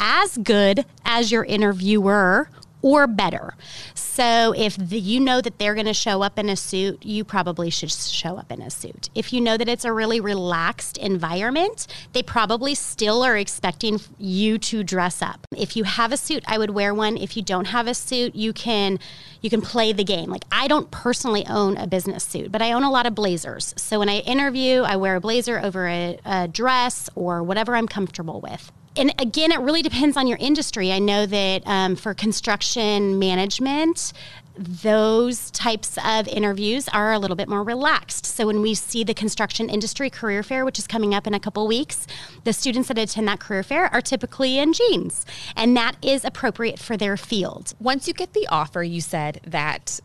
as 0.01 0.39
good 0.39 0.87
as 1.05 1.31
your 1.31 1.45
interviewer 1.45 2.49
or 2.83 3.07
better. 3.07 3.55
So 3.95 4.55
if 4.57 4.77
the, 4.77 4.99
you 4.99 5.21
know 5.21 5.41
that 5.41 5.59
they're 5.59 5.75
going 5.75 5.87
to 5.87 5.95
show 5.95 6.23
up 6.23 6.39
in 6.39 6.49
a 6.49 6.57
suit, 6.57 7.05
you 7.05 7.25
probably 7.25 7.71
should 7.71 7.91
show 7.91 8.37
up 8.37 8.51
in 8.51 8.63
a 8.63 8.71
suit. 8.71 9.11
If 9.15 9.33
you 9.33 9.41
know 9.41 9.57
that 9.57 9.69
it's 9.69 9.85
a 9.85 9.93
really 9.93 10.21
relaxed 10.21 10.97
environment, 10.99 11.87
they 12.13 12.23
probably 12.23 12.75
still 12.75 13.23
are 13.23 13.37
expecting 13.37 14.01
you 14.19 14.59
to 14.59 14.83
dress 14.83 15.23
up. 15.23 15.47
If 15.57 15.77
you 15.77 15.85
have 15.85 16.13
a 16.13 16.17
suit, 16.17 16.45
I 16.47 16.59
would 16.59 16.71
wear 16.71 16.95
one. 16.95 17.17
If 17.17 17.37
you 17.37 17.43
don't 17.43 17.67
have 17.67 17.87
a 17.87 17.95
suit, 17.95 18.35
you 18.35 18.53
can 18.53 18.99
you 19.43 19.49
can 19.49 19.63
play 19.63 19.93
the 19.93 20.05
game. 20.05 20.31
Like 20.31 20.45
I 20.53 20.69
don't 20.69 20.91
personally 20.91 21.47
own 21.47 21.77
a 21.77 21.87
business 21.87 22.25
suit, 22.25 22.53
but 22.53 22.63
I 22.63 22.73
own 22.73 22.83
a 22.83 22.91
lot 22.91 23.07
of 23.07 23.15
blazers. 23.15 23.75
So 23.77 23.99
when 23.99 24.09
I 24.09 24.19
interview, 24.19 24.83
I 24.83 24.97
wear 24.97 25.17
a 25.17 25.21
blazer 25.21 25.59
over 25.61 25.89
a, 25.89 26.19
a 26.25 26.49
dress 26.49 27.09
or 27.15 27.43
whatever 27.43 27.75
I'm 27.75 27.89
comfortable 27.89 28.41
with 28.41 28.71
and 28.97 29.15
again, 29.21 29.53
it 29.53 29.61
really 29.61 29.83
depends 29.83 30.17
on 30.17 30.27
your 30.27 30.39
industry. 30.41 30.91
I 30.91 30.99
know 30.99 31.25
that 31.27 31.63
um, 31.65 31.95
for 31.97 32.13
construction 32.13 33.19
management, 33.19 34.13
those 34.57 35.51
types 35.53 35.97
of 36.05 36.27
interviews 36.29 36.89
are 36.89 37.13
a 37.13 37.19
little 37.19 37.37
bit 37.37 37.49
more 37.49 37.63
relaxed. 37.63 38.27
So 38.27 38.47
when 38.47 38.61
we 38.61 38.75
see 38.75 39.05
the 39.05 39.15
construction 39.15 39.71
industry 39.71 40.11
career 40.11 40.43
fair, 40.43 40.65
which 40.65 40.79
is 40.79 40.87
coming 40.87 41.15
up 41.15 41.27
in 41.27 41.35
a 41.35 41.41
couple 41.41 41.67
weeks, 41.67 42.07
the 42.45 42.53
students 42.53 42.89
that 42.89 42.99
attend 42.99 43.29
that 43.29 43.41
career 43.41 43.63
fair 43.63 43.87
are 43.87 44.03
typically 44.03 44.59
in 44.59 44.73
jeans, 44.73 45.25
and 45.57 45.77
that 45.77 45.97
is 46.03 46.25
appropriate 46.25 46.79
for 46.79 46.97
their 46.97 47.17
field. 47.17 47.75
Once 47.81 48.09
you 48.09 48.13
get 48.13 48.33
the 48.35 48.47
offer, 48.49 48.83
you 48.83 49.01
said 49.01 49.41
that 49.47 50.01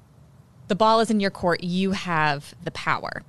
the 0.67 0.75
ball 0.75 0.99
is 0.99 1.09
in 1.09 1.19
your 1.19 1.31
court, 1.31 1.63
you 1.63 1.91
have 1.91 2.53
the 2.63 2.71
power. 2.71 3.23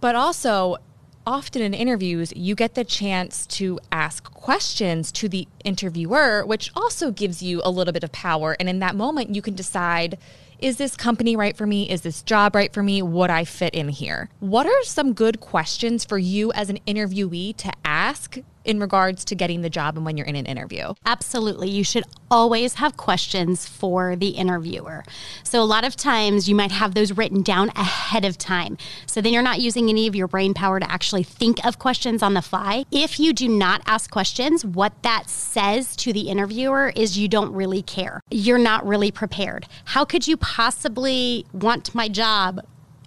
But 0.00 0.16
also, 0.16 0.78
often 1.26 1.62
in 1.62 1.74
interviews, 1.74 2.32
you 2.36 2.54
get 2.54 2.74
the 2.74 2.84
chance 2.84 3.46
to 3.46 3.78
ask 3.90 4.24
questions 4.32 5.10
to 5.12 5.28
the 5.28 5.48
interviewer, 5.64 6.44
which 6.44 6.70
also 6.76 7.10
gives 7.10 7.42
you 7.42 7.60
a 7.64 7.70
little 7.70 7.92
bit 7.92 8.04
of 8.04 8.12
power. 8.12 8.56
And 8.58 8.68
in 8.68 8.78
that 8.80 8.96
moment, 8.96 9.34
you 9.34 9.42
can 9.42 9.54
decide 9.54 10.18
is 10.58 10.76
this 10.76 10.96
company 10.96 11.36
right 11.36 11.56
for 11.56 11.66
me? 11.66 11.90
Is 11.90 12.02
this 12.02 12.22
job 12.22 12.54
right 12.54 12.72
for 12.72 12.82
me? 12.82 13.02
Would 13.02 13.28
I 13.28 13.44
fit 13.44 13.74
in 13.74 13.88
here? 13.88 14.30
What 14.40 14.66
are 14.66 14.82
some 14.84 15.12
good 15.12 15.40
questions 15.40 16.04
for 16.04 16.16
you 16.16 16.52
as 16.52 16.70
an 16.70 16.78
interviewee 16.86 17.56
to 17.56 17.72
ask 17.84 18.38
in 18.64 18.80
regards 18.80 19.24
to 19.26 19.34
getting 19.34 19.62
the 19.62 19.70
job 19.70 19.96
and 19.96 20.04
when 20.04 20.16
you're 20.16 20.26
in 20.26 20.36
an 20.36 20.46
interview? 20.46 20.94
Absolutely. 21.06 21.70
You 21.70 21.84
should 21.84 22.04
always 22.30 22.74
have 22.74 22.96
questions 22.96 23.66
for 23.68 24.16
the 24.16 24.30
interviewer. 24.30 25.04
So, 25.42 25.62
a 25.62 25.64
lot 25.64 25.84
of 25.84 25.96
times 25.96 26.48
you 26.48 26.54
might 26.54 26.72
have 26.72 26.94
those 26.94 27.16
written 27.16 27.42
down 27.42 27.70
ahead 27.70 28.24
of 28.24 28.38
time. 28.38 28.76
So, 29.06 29.20
then 29.20 29.32
you're 29.32 29.42
not 29.42 29.60
using 29.60 29.88
any 29.88 30.06
of 30.06 30.14
your 30.14 30.28
brain 30.28 30.54
power 30.54 30.80
to 30.80 30.90
actually 30.90 31.22
think 31.22 31.64
of 31.64 31.78
questions 31.78 32.22
on 32.22 32.34
the 32.34 32.42
fly. 32.42 32.84
If 32.90 33.20
you 33.20 33.32
do 33.32 33.48
not 33.48 33.82
ask 33.86 34.10
questions, 34.10 34.64
what 34.64 35.02
that 35.02 35.28
says 35.28 35.94
to 35.96 36.12
the 36.12 36.28
interviewer 36.28 36.92
is 36.96 37.18
you 37.18 37.28
don't 37.28 37.52
really 37.52 37.82
care. 37.82 38.20
You're 38.30 38.58
not 38.58 38.86
really 38.86 39.10
prepared. 39.10 39.66
How 39.84 40.04
could 40.04 40.26
you 40.26 40.36
possibly 40.36 41.46
want 41.52 41.94
my 41.94 42.08
job 42.08 42.60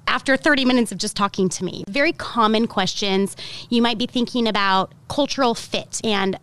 after 0.08 0.38
30 0.38 0.66
minutes 0.66 0.92
of 0.92 0.98
just 0.98 1.16
talking 1.16 1.50
to 1.50 1.64
me. 1.64 1.84
Very 1.88 2.14
common 2.14 2.68
questions. 2.68 3.36
You 3.70 3.82
might 3.82 3.98
be 3.98 4.08
thinking 4.08 4.48
about 4.48 4.94
cultural 5.10 5.54
fit 5.54 6.02
and 6.04 6.40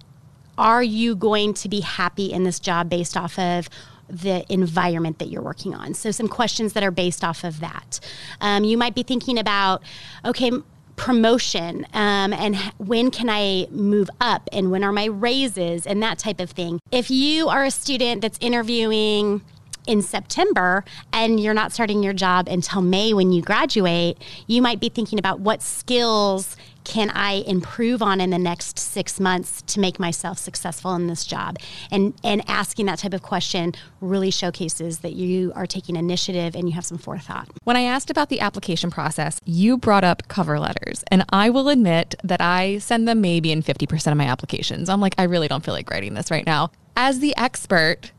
are 0.56 0.82
you 0.82 1.16
going 1.16 1.54
to 1.54 1.68
be 1.68 1.80
happy 1.80 2.32
in 2.32 2.44
this 2.44 2.60
job 2.60 2.88
based 2.88 3.16
off 3.16 3.38
of 3.38 3.68
the 4.08 4.44
environment 4.52 5.18
that 5.18 5.28
you're 5.28 5.42
working 5.42 5.74
on? 5.74 5.94
So, 5.94 6.10
some 6.10 6.28
questions 6.28 6.74
that 6.74 6.84
are 6.84 6.92
based 6.92 7.24
off 7.24 7.42
of 7.42 7.60
that. 7.60 7.98
Um, 8.40 8.62
you 8.62 8.78
might 8.78 8.94
be 8.94 9.02
thinking 9.02 9.38
about, 9.38 9.82
okay, 10.24 10.52
promotion 10.96 11.84
um, 11.92 12.32
and 12.32 12.56
when 12.78 13.10
can 13.10 13.28
I 13.28 13.66
move 13.70 14.08
up 14.20 14.48
and 14.52 14.70
when 14.70 14.84
are 14.84 14.92
my 14.92 15.06
raises 15.06 15.86
and 15.86 16.02
that 16.02 16.18
type 16.18 16.40
of 16.40 16.50
thing. 16.50 16.80
If 16.92 17.10
you 17.10 17.48
are 17.48 17.64
a 17.64 17.70
student 17.70 18.20
that's 18.20 18.38
interviewing 18.40 19.42
in 19.86 20.02
September 20.02 20.84
and 21.12 21.40
you're 21.40 21.54
not 21.54 21.72
starting 21.72 22.02
your 22.02 22.12
job 22.12 22.48
until 22.48 22.82
May 22.82 23.12
when 23.12 23.32
you 23.32 23.42
graduate, 23.42 24.18
you 24.46 24.62
might 24.62 24.80
be 24.80 24.88
thinking 24.88 25.18
about 25.18 25.40
what 25.40 25.62
skills 25.62 26.56
can 26.84 27.10
I 27.10 27.42
improve 27.46 28.02
on 28.02 28.20
in 28.20 28.30
the 28.30 28.38
next 28.38 28.78
six 28.78 29.18
months 29.18 29.62
to 29.62 29.80
make 29.80 29.98
myself 29.98 30.38
successful 30.38 30.94
in 30.94 31.06
this 31.06 31.24
job? 31.24 31.56
And 31.90 32.14
and 32.22 32.42
asking 32.48 32.86
that 32.86 32.98
type 32.98 33.14
of 33.14 33.22
question 33.22 33.72
really 34.00 34.30
showcases 34.30 34.98
that 34.98 35.14
you 35.14 35.52
are 35.54 35.66
taking 35.66 35.96
initiative 35.96 36.54
and 36.54 36.68
you 36.68 36.74
have 36.74 36.84
some 36.84 36.98
forethought. 36.98 37.48
When 37.64 37.76
I 37.76 37.82
asked 37.82 38.10
about 38.10 38.28
the 38.28 38.40
application 38.40 38.90
process, 38.90 39.40
you 39.44 39.78
brought 39.78 40.04
up 40.04 40.28
cover 40.28 40.60
letters. 40.60 41.02
And 41.08 41.24
I 41.30 41.50
will 41.50 41.68
admit 41.68 42.14
that 42.22 42.40
I 42.40 42.78
send 42.78 43.08
them 43.08 43.20
maybe 43.20 43.50
in 43.50 43.62
50% 43.62 44.12
of 44.12 44.18
my 44.18 44.26
applications. 44.26 44.88
I'm 44.88 45.00
like, 45.00 45.14
I 45.18 45.24
really 45.24 45.48
don't 45.48 45.64
feel 45.64 45.74
like 45.74 45.90
writing 45.90 46.14
this 46.14 46.30
right 46.30 46.44
now. 46.44 46.70
As 46.96 47.18
the 47.18 47.36
expert, 47.36 48.12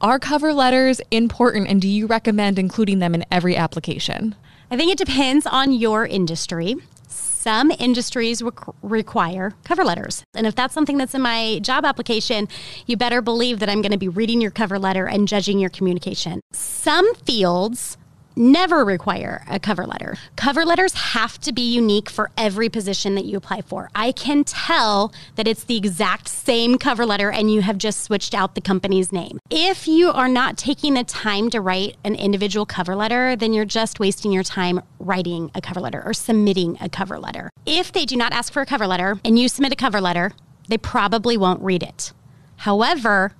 are 0.00 0.18
cover 0.18 0.52
letters 0.52 1.00
important 1.10 1.68
and 1.68 1.80
do 1.80 1.88
you 1.88 2.06
recommend 2.06 2.58
including 2.58 2.98
them 2.98 3.14
in 3.14 3.24
every 3.30 3.56
application? 3.56 4.34
I 4.70 4.76
think 4.76 4.90
it 4.90 4.98
depends 4.98 5.46
on 5.46 5.72
your 5.72 6.06
industry. 6.06 6.76
Some 7.08 7.70
industries 7.72 8.42
require 8.82 9.52
cover 9.64 9.84
letters. 9.84 10.24
And 10.34 10.46
if 10.46 10.54
that's 10.54 10.72
something 10.72 10.96
that's 10.96 11.14
in 11.14 11.20
my 11.20 11.58
job 11.60 11.84
application, 11.84 12.48
you 12.86 12.96
better 12.96 13.20
believe 13.20 13.58
that 13.58 13.68
I'm 13.68 13.82
going 13.82 13.92
to 13.92 13.98
be 13.98 14.08
reading 14.08 14.40
your 14.40 14.50
cover 14.50 14.78
letter 14.78 15.06
and 15.06 15.28
judging 15.28 15.58
your 15.58 15.70
communication. 15.70 16.40
Some 16.52 17.14
fields 17.16 17.98
never 18.36 18.84
require 18.84 19.44
a 19.48 19.58
cover 19.58 19.86
letter. 19.86 20.16
Cover 20.36 20.64
letters 20.64 20.94
have 20.94 21.40
to 21.40 21.52
be 21.52 21.62
unique 21.62 22.10
for 22.10 22.30
every 22.36 22.68
position 22.68 23.14
that 23.14 23.24
you 23.24 23.36
apply 23.36 23.62
for. 23.62 23.90
I 23.94 24.12
can 24.12 24.44
tell 24.44 25.12
that 25.36 25.46
it's 25.46 25.64
the 25.64 25.76
exact 25.76 26.28
same 26.28 26.78
cover 26.78 27.06
letter 27.06 27.30
and 27.30 27.52
you 27.52 27.62
have 27.62 27.78
just 27.78 28.02
switched 28.02 28.34
out 28.34 28.54
the 28.54 28.60
company's 28.60 29.12
name. 29.12 29.38
If 29.50 29.86
you 29.86 30.10
are 30.10 30.28
not 30.28 30.56
taking 30.56 30.94
the 30.94 31.04
time 31.04 31.50
to 31.50 31.60
write 31.60 31.96
an 32.04 32.14
individual 32.14 32.66
cover 32.66 32.96
letter, 32.96 33.36
then 33.36 33.52
you're 33.52 33.64
just 33.64 34.00
wasting 34.00 34.32
your 34.32 34.42
time 34.42 34.80
writing 34.98 35.50
a 35.54 35.60
cover 35.60 35.80
letter 35.80 36.02
or 36.04 36.14
submitting 36.14 36.76
a 36.80 36.88
cover 36.88 37.18
letter. 37.18 37.50
If 37.66 37.92
they 37.92 38.04
do 38.04 38.16
not 38.16 38.32
ask 38.32 38.52
for 38.52 38.62
a 38.62 38.66
cover 38.66 38.86
letter 38.86 39.20
and 39.24 39.38
you 39.38 39.48
submit 39.48 39.72
a 39.72 39.76
cover 39.76 40.00
letter, 40.00 40.32
they 40.68 40.78
probably 40.78 41.36
won't 41.36 41.62
read 41.62 41.82
it. 41.82 42.12
However, 42.56 43.32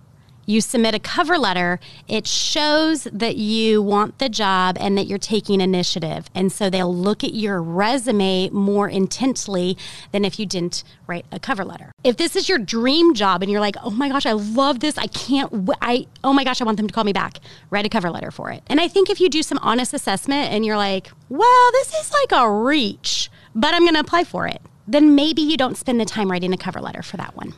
you 0.46 0.60
submit 0.60 0.94
a 0.94 0.98
cover 0.98 1.38
letter, 1.38 1.80
it 2.08 2.26
shows 2.26 3.04
that 3.04 3.36
you 3.36 3.82
want 3.82 4.18
the 4.18 4.28
job 4.28 4.76
and 4.80 4.96
that 4.98 5.06
you're 5.06 5.18
taking 5.18 5.60
initiative. 5.60 6.28
And 6.34 6.52
so 6.52 6.70
they'll 6.70 6.94
look 6.94 7.24
at 7.24 7.34
your 7.34 7.62
resume 7.62 8.50
more 8.50 8.88
intensely 8.88 9.76
than 10.12 10.24
if 10.24 10.38
you 10.38 10.46
didn't 10.46 10.84
write 11.06 11.26
a 11.32 11.38
cover 11.38 11.64
letter. 11.64 11.92
If 12.02 12.16
this 12.16 12.36
is 12.36 12.48
your 12.48 12.58
dream 12.58 13.14
job 13.14 13.42
and 13.42 13.50
you're 13.50 13.60
like, 13.60 13.76
oh 13.82 13.90
my 13.90 14.08
gosh, 14.08 14.26
I 14.26 14.32
love 14.32 14.80
this, 14.80 14.98
I 14.98 15.06
can't, 15.06 15.50
w- 15.50 15.78
I, 15.80 16.06
oh 16.22 16.32
my 16.32 16.44
gosh, 16.44 16.60
I 16.60 16.64
want 16.64 16.76
them 16.76 16.86
to 16.86 16.94
call 16.94 17.04
me 17.04 17.12
back, 17.12 17.38
write 17.70 17.86
a 17.86 17.88
cover 17.88 18.10
letter 18.10 18.30
for 18.30 18.50
it. 18.50 18.62
And 18.66 18.80
I 18.80 18.88
think 18.88 19.10
if 19.10 19.20
you 19.20 19.28
do 19.28 19.42
some 19.42 19.58
honest 19.58 19.94
assessment 19.94 20.52
and 20.52 20.64
you're 20.64 20.76
like, 20.76 21.10
well, 21.28 21.72
this 21.72 21.94
is 21.94 22.12
like 22.12 22.40
a 22.40 22.50
reach, 22.50 23.30
but 23.54 23.74
I'm 23.74 23.82
going 23.82 23.94
to 23.94 24.00
apply 24.00 24.24
for 24.24 24.46
it, 24.46 24.60
then 24.86 25.14
maybe 25.14 25.42
you 25.42 25.56
don't 25.56 25.76
spend 25.76 26.00
the 26.00 26.04
time 26.04 26.30
writing 26.30 26.52
a 26.52 26.58
cover 26.58 26.80
letter 26.80 27.02
for 27.02 27.16
that 27.16 27.36
one 27.36 27.54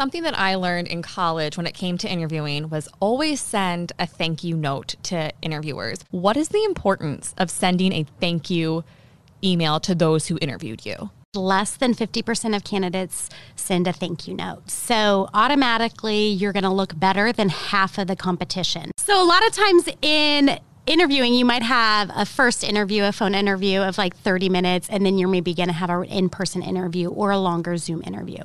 something 0.00 0.22
that 0.22 0.38
I 0.38 0.54
learned 0.54 0.88
in 0.88 1.02
college 1.02 1.58
when 1.58 1.66
it 1.66 1.74
came 1.74 1.98
to 1.98 2.08
interviewing 2.08 2.70
was 2.70 2.88
always 3.00 3.38
send 3.38 3.92
a 3.98 4.06
thank 4.06 4.42
you 4.42 4.56
note 4.56 4.94
to 5.02 5.30
interviewers. 5.42 5.98
What 6.10 6.38
is 6.38 6.48
the 6.48 6.64
importance 6.64 7.34
of 7.36 7.50
sending 7.50 7.92
a 7.92 8.06
thank 8.18 8.48
you 8.48 8.82
email 9.44 9.78
to 9.80 9.94
those 9.94 10.28
who 10.28 10.38
interviewed 10.40 10.86
you? 10.86 11.10
less 11.36 11.76
than 11.76 11.94
50% 11.94 12.56
of 12.56 12.64
candidates 12.64 13.28
send 13.54 13.86
a 13.86 13.92
thank 13.92 14.26
you 14.26 14.34
note. 14.34 14.68
So 14.68 15.28
automatically 15.32 16.26
you're 16.26 16.52
going 16.52 16.64
to 16.64 16.70
look 16.70 16.98
better 16.98 17.32
than 17.32 17.50
half 17.50 17.98
of 17.98 18.08
the 18.08 18.16
competition. 18.16 18.90
So 18.96 19.22
a 19.22 19.24
lot 19.24 19.46
of 19.46 19.52
times 19.52 19.88
in 20.02 20.58
interviewing, 20.90 21.34
you 21.34 21.44
might 21.44 21.62
have 21.62 22.10
a 22.14 22.26
first 22.26 22.64
interview, 22.64 23.04
a 23.04 23.12
phone 23.12 23.34
interview 23.34 23.80
of 23.80 23.96
like 23.96 24.16
30 24.16 24.48
minutes, 24.48 24.88
and 24.90 25.06
then 25.06 25.18
you're 25.18 25.28
maybe 25.28 25.54
going 25.54 25.68
to 25.68 25.72
have 25.72 25.88
an 25.88 26.04
in 26.04 26.28
person 26.28 26.62
interview 26.62 27.08
or 27.08 27.30
a 27.30 27.38
longer 27.38 27.76
Zoom 27.76 28.02
interview 28.04 28.42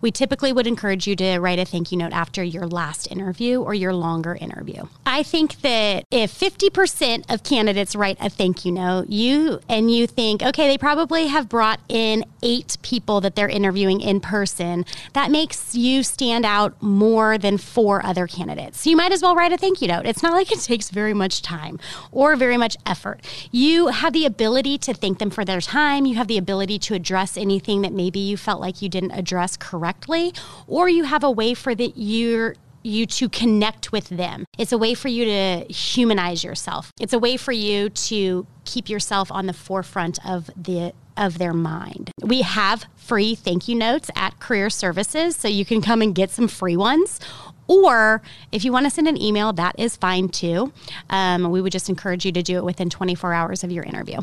we 0.00 0.10
typically 0.10 0.52
would 0.52 0.66
encourage 0.66 1.06
you 1.06 1.16
to 1.16 1.38
write 1.38 1.58
a 1.58 1.64
thank 1.64 1.90
you 1.90 1.98
note 1.98 2.12
after 2.12 2.42
your 2.42 2.66
last 2.66 3.10
interview 3.10 3.60
or 3.60 3.74
your 3.74 3.92
longer 3.92 4.34
interview. 4.34 4.84
I 5.04 5.22
think 5.22 5.60
that 5.62 6.04
if 6.10 6.32
50% 6.32 7.32
of 7.32 7.42
candidates 7.42 7.96
write 7.96 8.18
a 8.20 8.30
thank 8.30 8.64
you 8.64 8.72
note, 8.72 9.08
you 9.08 9.60
and 9.68 9.90
you 9.90 10.06
think, 10.06 10.42
okay, 10.42 10.68
they 10.68 10.78
probably 10.78 11.26
have 11.26 11.48
brought 11.48 11.80
in 11.88 12.24
eight 12.42 12.76
people 12.82 13.20
that 13.22 13.34
they're 13.34 13.48
interviewing 13.48 14.00
in 14.00 14.20
person, 14.20 14.84
that 15.14 15.30
makes 15.30 15.74
you 15.74 16.02
stand 16.02 16.44
out 16.44 16.80
more 16.80 17.36
than 17.38 17.58
four 17.58 18.04
other 18.04 18.26
candidates. 18.26 18.80
So 18.80 18.90
you 18.90 18.96
might 18.96 19.12
as 19.12 19.22
well 19.22 19.34
write 19.34 19.52
a 19.52 19.56
thank 19.56 19.82
you 19.82 19.88
note. 19.88 20.06
It's 20.06 20.22
not 20.22 20.32
like 20.32 20.52
it 20.52 20.60
takes 20.60 20.90
very 20.90 21.14
much 21.14 21.42
time 21.42 21.77
or 22.12 22.36
very 22.36 22.56
much 22.56 22.76
effort. 22.86 23.20
You 23.50 23.88
have 23.88 24.12
the 24.12 24.24
ability 24.26 24.78
to 24.78 24.94
thank 24.94 25.18
them 25.18 25.30
for 25.30 25.44
their 25.44 25.60
time, 25.60 26.06
you 26.06 26.16
have 26.16 26.28
the 26.28 26.38
ability 26.38 26.78
to 26.80 26.94
address 26.94 27.36
anything 27.36 27.82
that 27.82 27.92
maybe 27.92 28.18
you 28.18 28.36
felt 28.36 28.60
like 28.60 28.82
you 28.82 28.88
didn't 28.88 29.12
address 29.12 29.56
correctly 29.56 30.32
or 30.66 30.88
you 30.88 31.04
have 31.04 31.24
a 31.24 31.30
way 31.30 31.54
for 31.54 31.74
that 31.74 31.96
you 31.96 32.54
you 32.82 33.06
to 33.06 33.28
connect 33.28 33.92
with 33.92 34.08
them. 34.08 34.44
It's 34.56 34.72
a 34.72 34.78
way 34.78 34.94
for 34.94 35.08
you 35.08 35.24
to 35.24 35.72
humanize 35.72 36.44
yourself. 36.44 36.92
It's 37.00 37.12
a 37.12 37.18
way 37.18 37.36
for 37.36 37.52
you 37.52 37.90
to 37.90 38.46
keep 38.64 38.88
yourself 38.88 39.30
on 39.32 39.46
the 39.46 39.52
forefront 39.52 40.24
of 40.26 40.50
the 40.56 40.92
of 41.16 41.38
their 41.38 41.52
mind. 41.52 42.12
We 42.22 42.42
have 42.42 42.86
free 42.94 43.34
thank 43.34 43.66
you 43.66 43.74
notes 43.74 44.10
at 44.14 44.38
Career 44.38 44.70
Services, 44.70 45.36
so 45.36 45.48
you 45.48 45.64
can 45.64 45.82
come 45.82 46.00
and 46.00 46.14
get 46.14 46.30
some 46.30 46.46
free 46.46 46.76
ones. 46.76 47.18
Or 47.68 48.22
if 48.50 48.64
you 48.64 48.72
want 48.72 48.86
to 48.86 48.90
send 48.90 49.06
an 49.06 49.20
email, 49.20 49.52
that 49.52 49.78
is 49.78 49.96
fine 49.96 50.28
too. 50.30 50.72
Um, 51.10 51.50
we 51.50 51.60
would 51.62 51.72
just 51.72 51.88
encourage 51.88 52.26
you 52.26 52.32
to 52.32 52.42
do 52.42 52.56
it 52.56 52.64
within 52.64 52.90
24 52.90 53.32
hours 53.32 53.62
of 53.62 53.70
your 53.70 53.84
interview. 53.84 54.20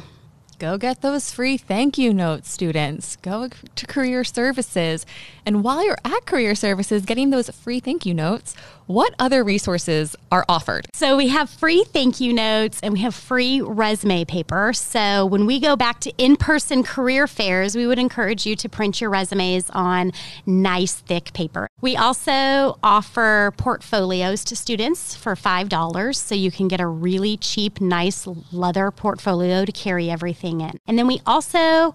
Go 0.57 0.77
get 0.77 1.01
those 1.01 1.33
free 1.33 1.57
thank 1.57 1.97
you 1.97 2.13
notes, 2.13 2.49
students. 2.49 3.17
Go 3.17 3.49
to 3.49 3.87
Career 3.87 4.23
Services. 4.23 5.05
And 5.45 5.65
while 5.65 5.83
you're 5.83 5.97
at 6.05 6.25
Career 6.25 6.55
Services 6.55 7.03
getting 7.03 7.29
those 7.29 7.49
free 7.49 7.81
thank 7.81 8.05
you 8.05 8.13
notes, 8.13 8.55
what 8.87 9.15
other 9.19 9.43
resources 9.43 10.15
are 10.31 10.45
offered? 10.47 10.87
So 10.93 11.17
we 11.17 11.29
have 11.29 11.49
free 11.49 11.83
thank 11.85 12.19
you 12.19 12.33
notes 12.33 12.79
and 12.83 12.93
we 12.93 12.99
have 12.99 13.15
free 13.15 13.61
resume 13.61 14.25
paper. 14.25 14.73
So 14.73 15.25
when 15.25 15.45
we 15.45 15.59
go 15.59 15.75
back 15.75 15.99
to 16.01 16.13
in 16.17 16.35
person 16.35 16.83
career 16.83 17.27
fairs, 17.27 17.75
we 17.75 17.87
would 17.87 17.99
encourage 17.99 18.45
you 18.45 18.55
to 18.57 18.69
print 18.69 19.01
your 19.01 19.09
resumes 19.09 19.69
on 19.71 20.11
nice, 20.45 20.95
thick 20.95 21.33
paper. 21.33 21.67
We 21.81 21.95
also 21.95 22.77
offer 22.83 23.53
portfolios 23.57 24.43
to 24.45 24.55
students 24.55 25.15
for 25.15 25.35
$5 25.35 26.15
so 26.15 26.35
you 26.35 26.51
can 26.51 26.67
get 26.67 26.79
a 26.79 26.87
really 26.87 27.37
cheap, 27.37 27.81
nice 27.81 28.27
leather 28.51 28.91
portfolio 28.91 29.65
to 29.65 29.71
carry 29.71 30.09
everything 30.09 30.61
in. 30.61 30.77
And 30.87 30.97
then 30.97 31.07
we 31.07 31.21
also 31.25 31.93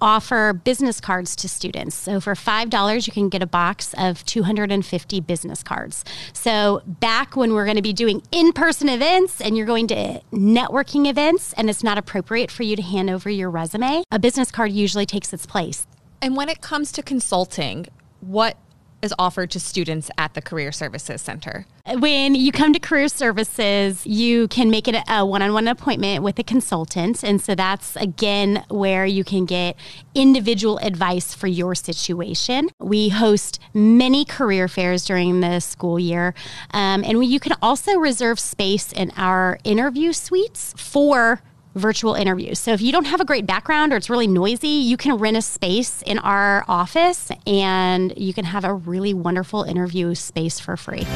offer 0.00 0.52
business 0.52 1.00
cards 1.00 1.34
to 1.36 1.48
students. 1.48 1.94
So 1.94 2.20
for 2.20 2.34
$5, 2.34 3.06
you 3.06 3.12
can 3.12 3.28
get 3.28 3.42
a 3.42 3.46
box 3.46 3.94
of 3.98 4.24
250 4.26 5.20
business 5.20 5.62
cards. 5.62 6.04
So 6.32 6.82
back 6.86 7.36
when 7.36 7.54
we're 7.54 7.64
going 7.64 7.76
to 7.76 7.82
be 7.82 7.92
doing 7.92 8.22
in 8.32 8.52
person 8.52 8.88
events 8.88 9.40
and 9.40 9.56
you're 9.56 9.66
going 9.66 9.88
to 9.88 10.20
networking 10.32 11.08
events 11.08 11.52
and 11.54 11.68
it's 11.68 11.82
not 11.82 11.98
appropriate 11.98 12.50
for 12.50 12.62
you 12.62 12.76
to 12.76 12.82
hand 12.82 13.10
over 13.10 13.30
your 13.30 13.50
resume, 13.50 14.02
a 14.10 14.18
business 14.18 14.50
card 14.50 14.72
usually 14.72 15.06
takes 15.06 15.32
its 15.32 15.46
place. 15.46 15.86
And 16.20 16.36
when 16.36 16.48
it 16.48 16.60
comes 16.60 16.92
to 16.92 17.02
consulting, 17.02 17.86
what 18.20 18.56
is 19.02 19.14
offered 19.18 19.50
to 19.52 19.60
students 19.60 20.10
at 20.18 20.34
the 20.34 20.42
Career 20.42 20.72
Services 20.72 21.22
Center? 21.22 21.66
When 21.86 22.34
you 22.34 22.52
come 22.52 22.72
to 22.72 22.78
Career 22.78 23.08
Services, 23.08 24.06
you 24.06 24.48
can 24.48 24.70
make 24.70 24.88
it 24.88 24.96
a 25.08 25.24
one 25.24 25.40
on 25.40 25.52
one 25.52 25.68
appointment 25.68 26.22
with 26.22 26.38
a 26.38 26.42
consultant. 26.42 27.22
And 27.22 27.40
so 27.40 27.54
that's 27.54 27.96
again 27.96 28.64
where 28.68 29.06
you 29.06 29.24
can 29.24 29.46
get 29.46 29.76
individual 30.14 30.78
advice 30.78 31.34
for 31.34 31.46
your 31.46 31.74
situation. 31.74 32.68
We 32.80 33.08
host 33.08 33.58
many 33.72 34.24
career 34.24 34.68
fairs 34.68 35.04
during 35.04 35.40
the 35.40 35.60
school 35.60 35.98
year. 35.98 36.34
Um, 36.72 37.04
and 37.04 37.18
we, 37.18 37.26
you 37.26 37.40
can 37.40 37.54
also 37.62 37.98
reserve 37.98 38.38
space 38.38 38.92
in 38.92 39.12
our 39.16 39.58
interview 39.64 40.12
suites 40.12 40.74
for 40.76 41.40
virtual 41.78 42.14
interviews. 42.14 42.58
So 42.58 42.72
if 42.72 42.80
you 42.80 42.92
don't 42.92 43.06
have 43.06 43.20
a 43.20 43.24
great 43.24 43.46
background 43.46 43.92
or 43.92 43.96
it's 43.96 44.10
really 44.10 44.26
noisy, 44.26 44.68
you 44.68 44.96
can 44.96 45.16
rent 45.16 45.36
a 45.36 45.42
space 45.42 46.02
in 46.02 46.18
our 46.18 46.64
office 46.68 47.30
and 47.46 48.12
you 48.16 48.34
can 48.34 48.44
have 48.44 48.64
a 48.64 48.74
really 48.74 49.14
wonderful 49.14 49.62
interview 49.62 50.14
space 50.14 50.60
for 50.60 50.76
free. 50.76 51.06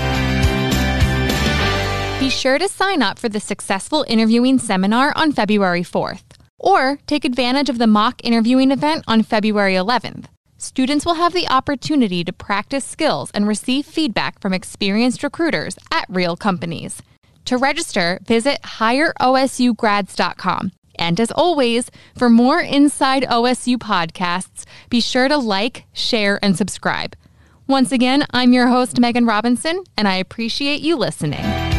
Be 2.20 2.30
sure 2.30 2.58
to 2.58 2.68
sign 2.68 3.02
up 3.02 3.18
for 3.18 3.28
the 3.28 3.40
Successful 3.40 4.04
Interviewing 4.06 4.58
Seminar 4.58 5.12
on 5.16 5.32
February 5.32 5.82
4th, 5.82 6.22
or 6.58 6.98
take 7.08 7.24
advantage 7.24 7.68
of 7.68 7.78
the 7.78 7.88
mock 7.88 8.20
interviewing 8.24 8.70
event 8.70 9.04
on 9.08 9.24
February 9.24 9.74
11th. 9.74 10.26
Students 10.56 11.04
will 11.04 11.14
have 11.14 11.32
the 11.32 11.48
opportunity 11.48 12.22
to 12.22 12.32
practice 12.32 12.84
skills 12.84 13.32
and 13.34 13.48
receive 13.48 13.84
feedback 13.84 14.40
from 14.40 14.52
experienced 14.52 15.24
recruiters 15.24 15.76
at 15.90 16.06
real 16.08 16.36
companies. 16.36 17.02
To 17.46 17.56
register, 17.56 18.20
visit 18.24 18.62
hireosugrads.com. 18.62 20.72
And 20.96 21.18
as 21.18 21.32
always, 21.32 21.90
for 22.16 22.28
more 22.28 22.60
Inside 22.60 23.24
OSU 23.24 23.78
podcasts, 23.78 24.64
be 24.90 25.00
sure 25.00 25.28
to 25.28 25.36
like, 25.36 25.86
share, 25.92 26.38
and 26.42 26.56
subscribe. 26.56 27.16
Once 27.66 27.92
again, 27.92 28.26
I'm 28.30 28.52
your 28.52 28.68
host, 28.68 28.96
Meghan 28.96 29.26
Robinson, 29.26 29.82
and 29.96 30.06
I 30.06 30.16
appreciate 30.16 30.82
you 30.82 30.96
listening. 30.96 31.71